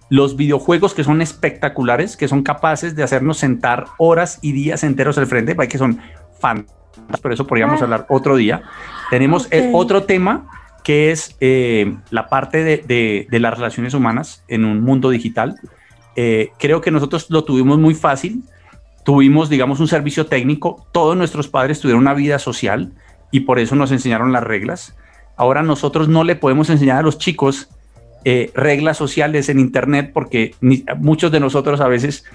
los 0.09 0.35
videojuegos 0.35 0.93
que 0.93 1.03
son 1.03 1.21
espectaculares, 1.21 2.17
que 2.17 2.27
son 2.27 2.43
capaces 2.43 2.95
de 2.95 3.03
hacernos 3.03 3.37
sentar 3.37 3.85
horas 3.97 4.39
y 4.41 4.51
días 4.51 4.83
enteros 4.83 5.17
al 5.17 5.27
frente, 5.27 5.55
que 5.55 5.77
son 5.77 6.01
fantásticos, 6.39 7.19
pero 7.21 7.33
eso 7.33 7.47
podríamos 7.47 7.81
ah. 7.81 7.85
hablar 7.85 8.05
otro 8.09 8.35
día. 8.35 8.63
Tenemos 9.09 9.47
el 9.51 9.71
otro 9.73 10.03
tema 10.03 10.47
que 10.83 11.11
es 11.11 11.35
eh, 11.39 11.95
la 12.09 12.29
parte 12.29 12.63
de, 12.63 13.27
de, 13.29 13.39
las 13.39 13.53
relaciones 13.55 13.93
humanas 13.93 14.43
en 14.47 14.65
un 14.65 14.81
mundo 14.81 15.09
digital. 15.09 15.55
Eh, 16.15 16.51
creo 16.57 16.81
que 16.81 16.91
nosotros 16.91 17.29
lo 17.29 17.43
tuvimos 17.43 17.77
muy 17.77 17.93
fácil, 17.93 18.43
tuvimos, 19.03 19.49
digamos, 19.49 19.79
un 19.79 19.87
servicio 19.87 20.25
técnico, 20.25 20.87
todos 20.91 21.15
nuestros 21.15 21.47
padres 21.47 21.79
tuvieron 21.79 22.01
una 22.01 22.13
vida 22.13 22.39
social 22.39 22.91
y 23.31 23.41
por 23.41 23.59
eso 23.59 23.75
nos 23.75 23.91
enseñaron 23.91 24.31
las 24.31 24.43
reglas. 24.43 24.95
Ahora 25.35 25.61
nosotros 25.63 26.07
no 26.07 26.23
le 26.23 26.35
podemos 26.35 26.69
enseñar 26.69 26.97
a 26.97 27.01
los 27.01 27.17
chicos 27.17 27.69
eh, 28.25 28.51
reglas 28.53 28.97
sociales 28.97 29.47
en 29.47 29.59
Internet 29.59 30.11
porque 30.13 30.53
muchos 30.97 31.31
de 31.31 31.39
nosotros 31.39 31.79
a 31.79 31.87
veces 31.87 32.25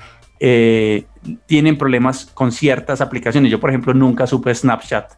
eh, 0.40 1.06
tienen 1.46 1.78
problemas 1.78 2.26
con 2.26 2.52
ciertas 2.52 3.00
aplicaciones. 3.00 3.50
Yo, 3.50 3.60
por 3.60 3.70
ejemplo, 3.70 3.94
nunca 3.94 4.26
supe 4.26 4.54
Snapchat 4.54 5.12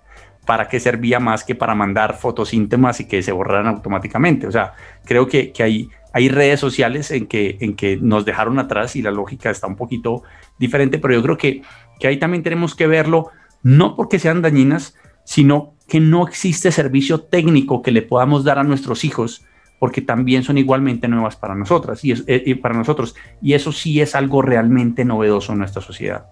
para 0.46 0.68
qué 0.68 0.79
servía 0.79 1.19
más 1.19 1.42
que 1.42 1.54
para 1.54 1.75
mandar 1.75 2.17
fotos 2.17 2.54
íntimas 2.54 3.00
y 3.00 3.08
que 3.08 3.23
se 3.23 3.33
borraran 3.33 3.67
automáticamente. 3.67 4.46
O 4.46 4.52
sea, 4.52 4.75
creo 5.04 5.27
que, 5.27 5.52
hay, 5.62 6.29
redes 6.29 6.60
sociales 6.60 7.10
en 7.10 7.27
que, 7.27 7.98
nos 8.00 8.25
dejaron 8.25 8.58
atrás 8.58 8.96
y 8.96 9.02
la 9.02 9.10
lógica 9.10 9.50
está 9.50 9.67
un 9.67 9.77
poquito 9.77 10.23
diferente, 10.58 10.98
pero 10.98 11.14
yo 11.14 11.23
creo 11.23 11.37
que 11.37 11.62
ahí 12.04 12.19
también 12.19 12.42
tenemos 12.42 12.75
que 12.75 12.87
verlo, 12.87 13.31
no 13.62 13.96
porque 13.96 14.19
sean 14.19 14.40
dañinas, 14.40 14.96
sino 15.25 15.75
que 15.88 16.00
no 16.00 16.27
existe 16.27 16.71
servicio 16.71 17.21
técnico 17.21 17.83
que 17.83 17.90
le 17.90 18.02
podamos 18.02 18.44
dar 18.44 18.58
a 18.58 18.64
nuestros 18.64 19.04
hijos 19.04 19.44
porque 19.79 20.00
también 20.00 20.42
son 20.42 20.58
igualmente 20.58 21.08
nuevas 21.08 21.37
para 21.37 21.54
nosotras 21.54 22.04
y, 22.04 22.14
eh, 22.27 22.58
para 22.60 22.74
nosotros. 22.74 23.14
Y 23.42 23.54
eso 23.54 23.72
sí 23.72 24.00
es 24.00 24.14
algo 24.14 24.42
realmente 24.42 25.04
novedoso 25.04 25.52
en 25.52 25.58
nuestra 25.58 25.83
sociedad. 25.83 26.27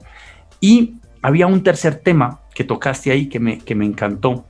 Y 0.61 0.97
había 1.23 1.47
un 1.47 1.63
tercer 1.63 1.97
tema 1.97 2.41
que 2.55 2.65
tocaste 2.65 3.11
ahí 3.11 3.29
que 3.29 3.41
me, 3.41 3.59
que 3.59 3.75
me 3.75 3.85
encantó 3.85 4.45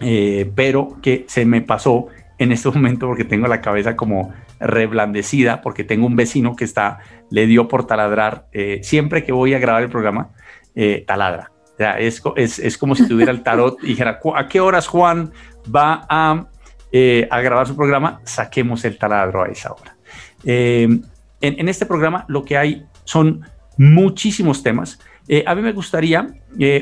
eh, 0.00 0.50
pero 0.54 0.96
que 1.02 1.24
se 1.28 1.44
me 1.44 1.60
pasó 1.60 2.06
en 2.38 2.52
este 2.52 2.70
momento 2.74 3.06
porque 3.06 3.24
tengo 3.24 3.46
la 3.48 3.60
cabeza 3.60 3.96
como 3.96 4.32
reblandecida, 4.60 5.60
porque 5.60 5.84
tengo 5.84 6.06
un 6.06 6.16
vecino 6.16 6.56
que 6.56 6.64
está, 6.64 6.98
le 7.30 7.46
dio 7.46 7.68
por 7.68 7.86
taladrar, 7.86 8.46
eh, 8.52 8.80
siempre 8.82 9.24
que 9.24 9.32
voy 9.32 9.54
a 9.54 9.58
grabar 9.58 9.82
el 9.82 9.88
programa, 9.88 10.30
eh, 10.74 11.04
taladra. 11.06 11.52
O 11.74 11.76
sea, 11.78 11.98
es, 11.98 12.20
es, 12.34 12.58
es, 12.58 12.76
como 12.76 12.96
si 12.96 13.06
tuviera 13.06 13.30
el 13.30 13.44
tarot 13.44 13.78
y 13.84 13.88
dijera, 13.88 14.18
¿a 14.34 14.48
qué 14.48 14.60
horas 14.60 14.88
Juan 14.88 15.30
va 15.74 16.04
a, 16.08 16.48
a 16.92 17.40
grabar 17.40 17.66
su 17.66 17.76
programa? 17.76 18.20
Saquemos 18.24 18.84
el 18.84 18.98
taladro 18.98 19.42
a 19.42 19.48
esa 19.48 19.72
hora. 19.72 19.96
En, 20.44 21.04
en, 21.40 21.68
este 21.68 21.86
programa 21.86 22.24
lo 22.28 22.44
que 22.44 22.56
hay 22.56 22.86
son 23.04 23.44
muchísimos 23.76 24.62
temas. 24.62 24.98
a 25.46 25.54
mí 25.54 25.62
me 25.62 25.72
gustaría, 25.72 26.26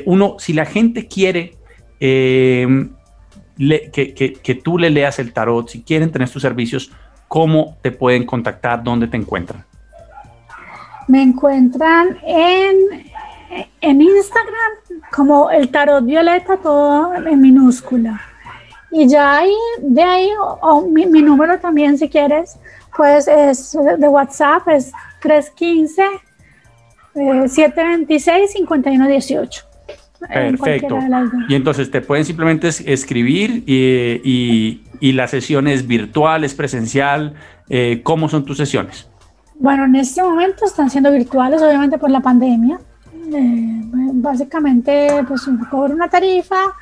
uno, 0.05 0.35
si 0.39 0.53
la 0.53 0.65
gente 0.65 1.07
quiere 1.07 1.57
que, 3.57 4.61
tú 4.63 4.77
le 4.77 4.89
leas 4.89 5.19
el 5.19 5.33
tarot, 5.33 5.67
si 5.69 5.81
quieren 5.83 6.11
tener 6.11 6.29
tus 6.29 6.41
servicios, 6.41 6.91
¿cómo 7.27 7.77
te 7.81 7.91
pueden 7.91 8.25
contactar? 8.25 8.83
¿Dónde 8.83 9.07
te 9.07 9.17
encuentran? 9.17 9.65
Me 11.07 11.21
encuentran 11.21 12.17
en, 12.25 13.05
en 13.81 14.01
Instagram 14.01 15.01
como 15.11 15.49
el 15.49 15.69
tarot 15.69 16.05
violeta, 16.05 16.57
todo 16.57 17.13
en 17.15 17.41
minúscula. 17.41 18.21
Y 18.91 19.07
ya 19.07 19.39
ahí, 19.39 19.53
de 19.79 20.01
ahí, 20.01 20.29
o, 20.61 20.87
mi, 20.87 21.05
número 21.05 21.59
también, 21.59 21.97
si 21.97 22.09
quieres, 22.09 22.57
pues 22.95 23.27
es 23.27 23.77
de 23.97 24.07
WhatsApp, 24.07 24.67
es 24.69 24.91
315 25.21 26.03
726 27.47 28.51
5118. 28.53 29.63
Perfecto. 30.19 30.99
Y 31.47 31.55
entonces 31.55 31.91
te 31.91 32.01
pueden 32.01 32.25
simplemente 32.25 32.67
escribir 32.67 33.63
y, 33.67 34.81
y, 34.99 35.11
la 35.11 35.27
sesión 35.27 35.67
es 35.67 35.85
virtual, 35.85 36.43
es 36.43 36.55
presencial. 36.55 37.35
Eh, 37.69 38.01
¿Cómo 38.03 38.27
son 38.29 38.45
tus 38.45 38.57
sesiones? 38.57 39.07
Bueno, 39.59 39.85
en 39.85 39.95
este 39.95 40.23
momento 40.23 40.65
están 40.65 40.89
siendo 40.89 41.11
virtuales, 41.11 41.61
obviamente 41.61 41.97
por 41.97 42.09
la 42.09 42.19
pandemia. 42.19 42.79
Eh, 43.33 43.81
básicamente, 44.13 45.23
pues 45.27 45.47
cobro 45.69 45.93
una 45.93 46.07
tarifa, 46.09 46.73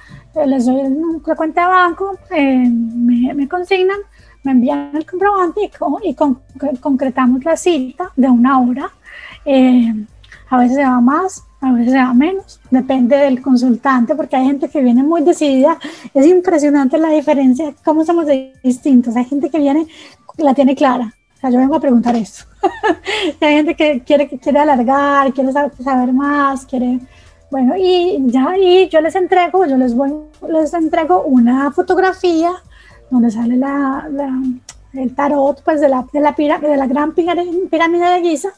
les 0.45 0.65
doy 0.65 0.81
una 0.81 1.35
cuenta 1.35 1.61
de 1.61 1.67
banco, 1.67 2.17
me, 2.29 3.33
me, 3.33 3.47
consignan, 3.47 3.97
me 4.43 4.51
envían 4.51 4.91
el 4.93 5.05
comprobante 5.05 5.71
y, 6.03 6.15
concretamos 6.79 7.43
la 7.43 7.55
cita 7.55 8.11
de 8.15 8.29
una 8.29 8.59
hora. 8.59 8.91
a 10.49 10.57
veces 10.57 10.75
se 10.75 10.83
va 10.83 11.01
más, 11.01 11.43
a 11.61 11.71
veces 11.71 11.93
sea 11.93 12.13
menos, 12.13 12.59
depende 12.69 13.17
del 13.17 13.41
consultante, 13.41 14.13
porque 14.13 14.35
hay 14.35 14.45
gente 14.45 14.69
que 14.69 14.81
viene 14.81 15.01
muy 15.01 15.23
decidida. 15.23 15.79
Es 16.13 16.27
impresionante 16.27 16.97
la 16.97 17.09
diferencia, 17.09 17.73
cómo 17.83 18.05
somos 18.05 18.27
distintos. 18.63 19.15
Hay 19.15 19.25
gente 19.25 19.49
que 19.49 19.57
viene, 19.57 19.87
la 20.37 20.53
tiene 20.53 20.75
clara. 20.75 21.13
O 21.35 21.39
sea, 21.39 21.49
yo 21.49 21.57
vengo 21.57 21.75
a 21.75 21.79
preguntar 21.79 22.15
esto. 22.15 22.43
hay 23.41 23.55
gente 23.55 23.75
que 23.75 24.01
quiere, 24.01 24.27
que 24.27 24.37
quiere 24.37 24.59
alargar, 24.59 25.33
quiere 25.33 25.51
saber, 25.51 26.13
más, 26.13 26.65
quiere. 26.65 26.99
Bueno, 27.55 27.75
y 27.77 28.21
ya, 28.25 28.57
y 28.57 28.89
yo 28.89 28.99
les 28.99 29.15
entrego, 29.15 29.65
yo 29.65 29.77
les 29.77 29.95
voy, 29.95 30.11
les 30.49 30.73
entrego 30.73 31.23
una 31.23 31.71
fotografía 31.71 32.51
donde 33.09 33.31
sale 33.31 33.55
la, 33.55 34.09
el 34.91 35.15
tarot, 35.15 35.63
pues 35.63 35.79
de 35.79 35.87
la, 35.87 36.05
de 36.11 36.19
la, 36.19 36.33
de 36.33 36.75
la 36.75 36.85
gran 36.85 37.13
pirámide 37.13 38.09
de 38.09 38.21
Giza 38.23 38.49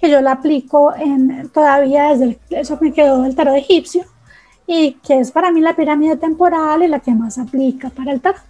que 0.00 0.10
yo 0.10 0.22
la 0.22 0.32
aplico 0.32 0.94
en, 0.96 1.50
todavía 1.50 2.16
desde 2.16 2.38
eso 2.48 2.78
me 2.80 2.94
quedó 2.94 3.24
del 3.24 3.36
tarot 3.36 3.56
egipcio 3.56 4.04
y 4.66 4.92
que 5.06 5.20
es 5.20 5.32
para 5.32 5.52
mí 5.52 5.60
la 5.60 5.76
pirámide 5.76 6.16
temporal 6.16 6.82
y 6.82 6.88
la 6.88 7.00
que 7.00 7.10
más 7.10 7.36
aplica 7.36 7.90
para 7.90 8.10
el 8.10 8.22
tarot. 8.22 8.40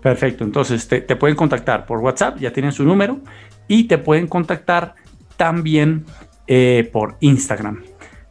Perfecto, 0.00 0.44
entonces 0.44 0.86
te, 0.86 1.00
pueden 1.16 1.34
contactar 1.34 1.86
por 1.86 1.98
WhatsApp, 1.98 2.38
ya 2.38 2.52
tienen 2.52 2.70
su 2.70 2.84
número, 2.84 3.18
y 3.66 3.88
te 3.88 3.98
pueden 3.98 4.28
contactar 4.28 4.94
también 5.36 6.04
eh, 6.46 6.88
por 6.92 7.16
Instagram. 7.18 7.82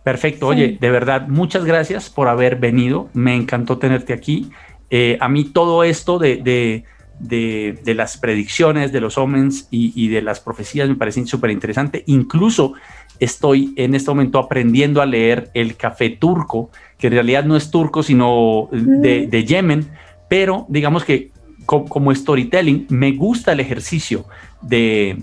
Perfecto, 0.07 0.47
oye, 0.47 0.77
de 0.79 0.89
verdad, 0.89 1.27
muchas 1.27 1.65
gracias 1.65 2.09
por 2.09 2.27
haber 2.27 2.55
venido, 2.55 3.09
me 3.13 3.35
encantó 3.35 3.77
tenerte 3.77 4.13
aquí. 4.13 4.49
Eh, 4.89 5.17
a 5.19 5.27
mí 5.27 5.43
todo 5.43 5.83
esto 5.83 6.17
de 6.17 6.85
de, 7.19 7.93
las 7.95 8.17
predicciones, 8.17 8.91
de 8.91 9.01
los 9.01 9.17
omens 9.17 9.67
y, 9.71 10.07
de 10.09 10.21
las 10.21 10.39
profecías 10.39 10.87
me 10.89 10.95
parece 10.95 11.25
súper 11.25 11.51
interesante. 11.51 12.03
Incluso 12.07 12.73
estoy 13.19 13.73
en 13.75 13.95
este 13.95 14.11
momento 14.11 14.39
aprendiendo 14.39 15.01
a 15.01 15.05
leer 15.05 15.49
el 15.53 15.75
café 15.75 16.09
turco, 16.09 16.69
que 16.97 17.07
en 17.07 17.13
realidad 17.13 17.43
no 17.45 17.55
es 17.55 17.71
turco, 17.71 18.03
sino 18.03 18.69
de, 18.71 19.45
Yemen, 19.45 19.89
pero 20.29 20.65
digamos 20.69 21.03
que 21.03 21.31
como 21.65 22.15
storytelling 22.15 22.87
me 22.89 23.11
gusta 23.11 23.51
el 23.51 23.59
ejercicio 23.59 24.25
de, 24.61 25.17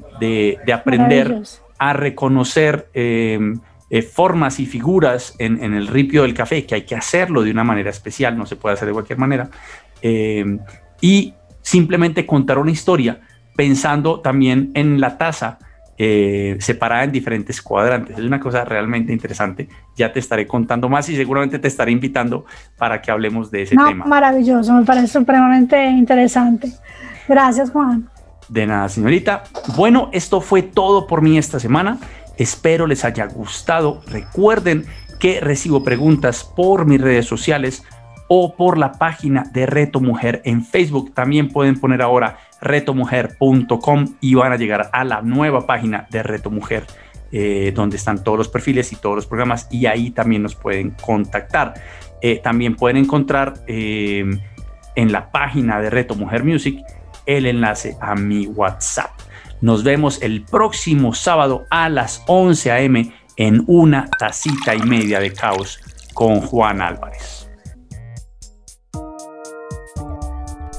aprender 0.72 1.42
a 1.78 1.92
reconocer 1.92 2.88
em, 2.94 3.58
eh, 3.94 4.02
formas 4.02 4.58
y 4.58 4.66
figuras 4.66 5.36
en, 5.38 5.62
el 5.62 5.86
ripio 5.86 6.22
del 6.22 6.34
café, 6.34 6.66
que 6.66 6.74
hay 6.74 6.82
que 6.82 6.96
hacerlo 6.96 7.44
de 7.44 7.52
una 7.52 7.62
manera 7.62 7.90
especial, 7.90 8.36
no 8.36 8.44
se 8.44 8.56
puede 8.56 8.74
hacer 8.74 8.88
de 8.88 8.92
cualquier 8.92 9.20
manera. 9.20 9.48
Em, 10.02 10.58
y 11.00 11.32
simplemente 11.62 12.26
contar 12.26 12.58
una 12.58 12.72
historia 12.72 13.20
pensando 13.54 14.18
también 14.18 14.72
en 14.74 15.00
la 15.00 15.16
taza 15.16 15.60
eh, 15.96 16.56
separada 16.58 17.04
en 17.04 17.12
diferentes 17.12 17.62
cuadrantes. 17.62 18.18
Es 18.18 18.24
una 18.24 18.40
cosa 18.40 18.64
realmente 18.64 19.12
interesante. 19.12 19.68
Ya 19.96 20.12
te 20.12 20.18
estaré 20.18 20.44
contando 20.48 20.88
más 20.88 21.08
y 21.08 21.14
seguramente 21.14 21.60
te 21.60 21.68
estaré 21.68 21.92
invitando 21.92 22.46
para 22.76 23.00
que 23.00 23.12
hablemos 23.12 23.52
de 23.52 23.62
ese 23.62 23.76
tema. 23.76 24.06
Maravilloso, 24.06 24.72
me 24.72 24.84
parece 24.84 25.06
supremamente 25.06 25.80
interesante. 25.86 26.72
Gracias, 27.28 27.70
Juan. 27.70 28.10
De 28.48 28.66
nada, 28.66 28.88
señorita. 28.88 29.44
Bueno, 29.76 30.10
esto 30.12 30.40
fue 30.40 30.62
todo 30.62 31.06
por 31.06 31.22
mí 31.22 31.38
esta 31.38 31.60
semana. 31.60 31.98
Espero 32.38 32.86
les 32.86 33.04
haya 33.04 33.26
gustado. 33.26 34.02
Recuerden 34.08 34.86
que 35.18 35.40
recibo 35.40 35.84
preguntas 35.84 36.44
por 36.44 36.86
mis 36.86 37.00
redes 37.00 37.26
sociales 37.26 37.82
o 38.28 38.56
por 38.56 38.78
la 38.78 38.92
página 38.92 39.44
de 39.52 39.66
Reto 39.66 40.00
Mujer 40.00 40.42
en 40.44 40.64
Facebook. 40.64 41.12
También 41.14 41.48
pueden 41.48 41.78
poner 41.78 42.02
ahora 42.02 42.38
retomujer.com 42.60 44.16
y 44.20 44.34
van 44.34 44.52
a 44.52 44.56
llegar 44.56 44.90
a 44.92 45.04
la 45.04 45.22
nueva 45.22 45.66
página 45.66 46.06
de 46.10 46.22
Reto 46.22 46.50
Mujer. 46.50 46.84
Eh, 47.36 47.72
donde 47.74 47.96
están 47.96 48.22
todos 48.22 48.38
los 48.38 48.48
perfiles 48.48 48.92
y 48.92 48.96
todos 48.96 49.16
los 49.16 49.26
programas 49.26 49.66
y 49.68 49.86
ahí 49.86 50.12
también 50.12 50.40
nos 50.42 50.54
pueden 50.54 50.90
contactar. 50.90 51.74
Eh, 52.22 52.38
también 52.38 52.76
pueden 52.76 52.96
encontrar 52.96 53.54
eh, 53.66 54.24
en 54.94 55.12
la 55.12 55.32
página 55.32 55.80
de 55.80 55.90
Reto 55.90 56.14
Mujer 56.14 56.44
Music 56.44 56.84
el 57.26 57.46
enlace 57.46 57.96
a 58.00 58.14
mi 58.14 58.46
WhatsApp. 58.46 59.10
Nos 59.64 59.82
vemos 59.82 60.20
el 60.20 60.44
próximo 60.44 61.14
sábado 61.14 61.64
a 61.70 61.88
las 61.88 62.22
11 62.26 62.70
a.m. 62.70 63.10
en 63.38 63.64
una 63.66 64.10
tacita 64.18 64.74
y 64.74 64.80
media 64.80 65.20
de 65.20 65.32
caos 65.32 65.80
con 66.12 66.42
Juan 66.42 66.82
Álvarez. 66.82 67.48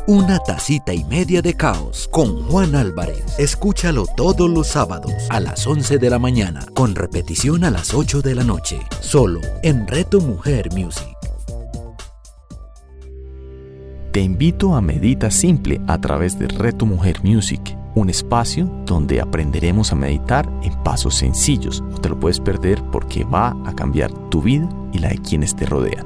Una 0.06 0.38
tacita 0.38 0.94
y 0.94 1.04
media 1.06 1.42
de 1.42 1.56
caos 1.56 2.08
con 2.12 2.44
Juan 2.44 2.76
Álvarez. 2.76 3.40
Escúchalo 3.40 4.06
todos 4.06 4.48
los 4.48 4.68
sábados 4.68 5.12
a 5.32 5.40
las 5.40 5.66
11 5.66 5.98
de 5.98 6.10
la 6.12 6.20
mañana, 6.20 6.64
con 6.76 6.94
repetición 6.94 7.64
a 7.64 7.72
las 7.72 7.92
8 7.92 8.22
de 8.22 8.36
la 8.36 8.44
noche, 8.44 8.80
solo 9.00 9.42
en 9.64 9.88
Reto 9.88 10.22
Mujer 10.22 10.70
Music. 10.74 11.18
Te 14.12 14.22
invito 14.22 14.76
a 14.76 14.82
Medita 14.82 15.32
Simple 15.32 15.82
a 15.88 16.00
través 16.00 16.38
de 16.38 16.48
Reto 16.50 16.86
Mujer 16.86 17.24
Music, 17.24 17.76
un 17.96 18.10
espacio 18.10 18.70
donde 18.86 19.22
aprenderemos 19.22 19.92
a 19.92 19.96
meditar 19.96 20.52
en 20.62 20.74
pasos 20.84 21.16
sencillos. 21.16 21.82
No 21.90 21.98
te 21.98 22.10
lo 22.10 22.20
puedes 22.20 22.40
perder 22.40 22.84
porque 22.92 23.24
va 23.24 23.58
a 23.66 23.74
cambiar 23.74 24.12
tu 24.30 24.42
vida 24.42 24.70
y 24.92 25.00
la 25.00 25.10
de 25.10 25.18
quienes 25.18 25.56
te 25.56 25.66
rodean. 25.66 26.06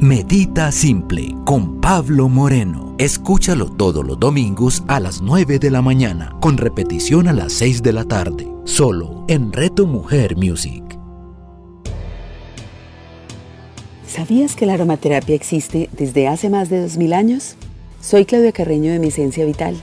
Medita 0.00 0.70
Simple 0.72 1.34
con 1.44 1.80
Pablo 1.80 2.28
Moreno. 2.28 2.94
Escúchalo 2.98 3.66
todos 3.66 4.06
los 4.06 4.18
domingos 4.18 4.82
a 4.88 5.00
las 5.00 5.20
9 5.20 5.58
de 5.58 5.70
la 5.70 5.82
mañana, 5.82 6.34
con 6.40 6.56
repetición 6.56 7.28
a 7.28 7.32
las 7.32 7.52
6 7.54 7.82
de 7.82 7.92
la 7.92 8.04
tarde, 8.04 8.48
solo 8.64 9.24
en 9.28 9.52
Reto 9.52 9.86
Mujer 9.86 10.36
Music. 10.36 10.82
¿Sabías 14.06 14.54
que 14.54 14.66
la 14.66 14.74
aromaterapia 14.74 15.34
existe 15.34 15.90
desde 15.92 16.28
hace 16.28 16.48
más 16.48 16.70
de 16.70 16.80
2000 16.80 17.12
años? 17.12 17.56
Soy 18.00 18.24
Claudia 18.24 18.52
Carreño 18.52 18.92
de 18.92 18.98
Mi 18.98 19.08
Esencia 19.08 19.44
Vital 19.44 19.82